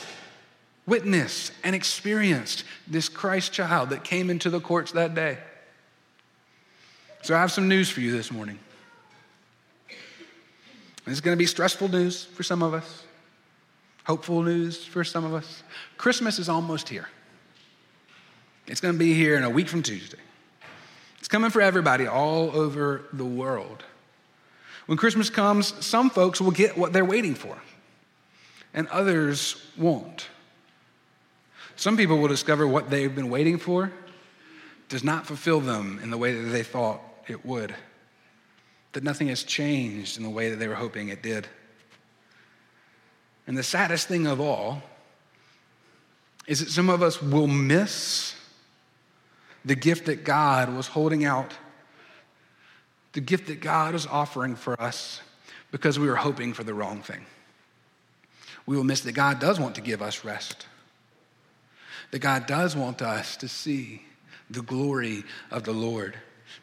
witnessed 0.86 1.52
and 1.62 1.74
experienced 1.74 2.64
this 2.86 3.08
Christ 3.08 3.52
child 3.52 3.90
that 3.90 4.04
came 4.04 4.30
into 4.30 4.50
the 4.50 4.60
courts 4.60 4.92
that 4.92 5.14
day. 5.14 5.38
So 7.22 7.34
I 7.34 7.40
have 7.40 7.52
some 7.52 7.68
news 7.68 7.90
for 7.90 8.00
you 8.00 8.12
this 8.12 8.32
morning. 8.32 8.58
It's 11.06 11.20
going 11.20 11.36
to 11.36 11.38
be 11.38 11.46
stressful 11.46 11.88
news 11.88 12.24
for 12.24 12.42
some 12.42 12.62
of 12.62 12.74
us 12.74 13.04
hopeful 14.10 14.42
news 14.42 14.84
for 14.84 15.04
some 15.04 15.24
of 15.24 15.34
us. 15.34 15.62
Christmas 15.96 16.40
is 16.40 16.48
almost 16.48 16.88
here. 16.88 17.08
It's 18.66 18.80
going 18.80 18.92
to 18.94 18.98
be 18.98 19.14
here 19.14 19.36
in 19.36 19.44
a 19.44 19.50
week 19.50 19.68
from 19.68 19.84
Tuesday. 19.84 20.18
It's 21.20 21.28
coming 21.28 21.50
for 21.50 21.62
everybody 21.62 22.08
all 22.08 22.50
over 22.50 23.04
the 23.12 23.24
world. 23.24 23.84
When 24.86 24.98
Christmas 24.98 25.30
comes, 25.30 25.74
some 25.86 26.10
folks 26.10 26.40
will 26.40 26.50
get 26.50 26.76
what 26.76 26.92
they're 26.92 27.04
waiting 27.04 27.36
for, 27.36 27.56
and 28.74 28.88
others 28.88 29.64
won't. 29.78 30.26
Some 31.80 31.96
people 31.96 32.18
will 32.18 32.28
discover 32.28 32.68
what 32.68 32.90
they've 32.90 33.14
been 33.14 33.30
waiting 33.30 33.56
for 33.56 33.90
does 34.90 35.02
not 35.02 35.26
fulfill 35.26 35.60
them 35.60 35.98
in 36.02 36.10
the 36.10 36.18
way 36.18 36.34
that 36.34 36.50
they 36.50 36.62
thought 36.62 37.00
it 37.26 37.42
would, 37.46 37.74
that 38.92 39.02
nothing 39.02 39.28
has 39.28 39.42
changed 39.44 40.18
in 40.18 40.22
the 40.22 40.28
way 40.28 40.50
that 40.50 40.56
they 40.56 40.68
were 40.68 40.74
hoping 40.74 41.08
it 41.08 41.22
did. 41.22 41.48
And 43.46 43.56
the 43.56 43.62
saddest 43.62 44.08
thing 44.08 44.26
of 44.26 44.42
all 44.42 44.82
is 46.46 46.60
that 46.60 46.68
some 46.68 46.90
of 46.90 47.02
us 47.02 47.22
will 47.22 47.46
miss 47.46 48.34
the 49.64 49.74
gift 49.74 50.04
that 50.04 50.22
God 50.22 50.76
was 50.76 50.86
holding 50.86 51.24
out, 51.24 51.54
the 53.14 53.22
gift 53.22 53.46
that 53.46 53.62
God 53.62 53.94
was 53.94 54.06
offering 54.06 54.54
for 54.54 54.78
us 54.78 55.22
because 55.70 55.98
we 55.98 56.08
were 56.08 56.16
hoping 56.16 56.52
for 56.52 56.62
the 56.62 56.74
wrong 56.74 57.00
thing. 57.00 57.24
We 58.66 58.76
will 58.76 58.84
miss 58.84 59.00
that 59.00 59.12
God 59.12 59.38
does 59.38 59.58
want 59.58 59.76
to 59.76 59.80
give 59.80 60.02
us 60.02 60.26
rest, 60.26 60.66
that 62.10 62.18
God 62.18 62.46
does 62.46 62.76
want 62.76 63.02
us 63.02 63.36
to 63.38 63.48
see 63.48 64.02
the 64.50 64.62
glory 64.62 65.24
of 65.50 65.64
the 65.64 65.72
Lord, 65.72 66.16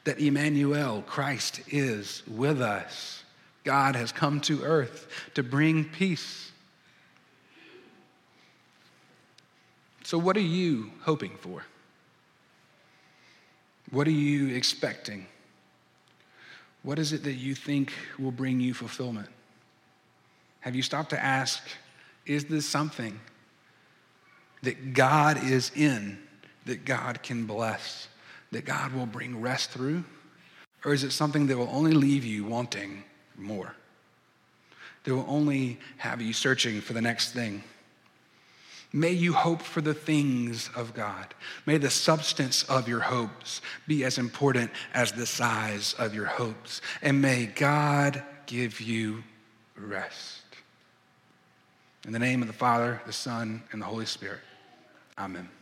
that 0.04 0.20
Emmanuel, 0.20 1.04
Christ, 1.08 1.62
is 1.70 2.24
with 2.28 2.62
us. 2.62 3.24
God 3.64 3.96
has 3.96 4.12
come 4.12 4.42
to 4.42 4.64
earth 4.64 5.08
to 5.34 5.44
bring 5.44 5.86
peace. 5.86 6.52
So, 10.04 10.18
what 10.18 10.38
are 10.38 10.42
you 10.42 10.92
hoping 11.02 11.36
for? 11.38 11.64
What 13.92 14.08
are 14.08 14.12
you 14.12 14.56
expecting? 14.56 15.28
What 16.84 17.00
is 17.00 17.14
it 17.14 17.24
that 17.24 17.34
you 17.34 17.56
think 17.56 17.92
will 18.18 18.32
bring 18.32 18.60
you 18.60 18.74
fulfillment? 18.74 19.28
Have 20.62 20.76
you 20.76 20.82
stopped 20.82 21.10
to 21.12 21.22
ask, 21.22 21.62
is 22.26 22.46
this 22.46 22.66
something 22.66 23.20
that 24.64 24.94
God 24.94 25.44
is 25.44 25.72
in, 25.76 26.18
that 26.66 26.86
God 26.86 27.24
can 27.24 27.46
bless, 27.46 28.08
that 28.52 28.66
God 28.66 28.94
will 28.94 29.06
bring 29.06 29.42
rest 29.42 29.72
through? 29.72 30.04
Or 30.86 30.94
is 30.94 31.04
it 31.04 31.12
something 31.12 31.48
that 31.48 31.58
will 31.58 31.70
only 31.72 31.92
leave 31.92 32.24
you 32.24 32.46
wanting 32.46 33.04
more? 33.36 33.76
That 35.04 35.16
will 35.16 35.26
only 35.28 35.80
have 35.98 36.22
you 36.22 36.34
searching 36.34 36.82
for 36.82 36.94
the 36.94 37.02
next 37.02 37.32
thing? 37.32 37.64
May 38.94 39.12
you 39.12 39.34
hope 39.34 39.62
for 39.62 39.82
the 39.82 39.94
things 39.94 40.70
of 40.76 40.94
God. 40.94 41.34
May 41.66 41.78
the 41.78 41.90
substance 41.90 42.64
of 42.64 42.88
your 42.88 43.02
hopes 43.02 43.62
be 43.86 44.06
as 44.06 44.18
important 44.18 44.72
as 44.94 45.12
the 45.12 45.26
size 45.26 45.94
of 46.00 46.16
your 46.16 46.26
hopes. 46.26 46.82
And 47.02 47.22
may 47.22 47.48
God 47.48 48.24
give 48.46 48.80
you 48.80 49.24
rest. 49.76 50.44
In 52.06 52.14
the 52.14 52.20
name 52.20 52.42
of 52.42 52.48
the 52.48 52.54
Father, 52.54 53.02
the 53.06 53.12
Son, 53.12 53.62
and 53.72 53.82
the 53.82 53.86
Holy 53.86 54.06
Spirit. 54.06 54.40
Amen. 55.18 55.57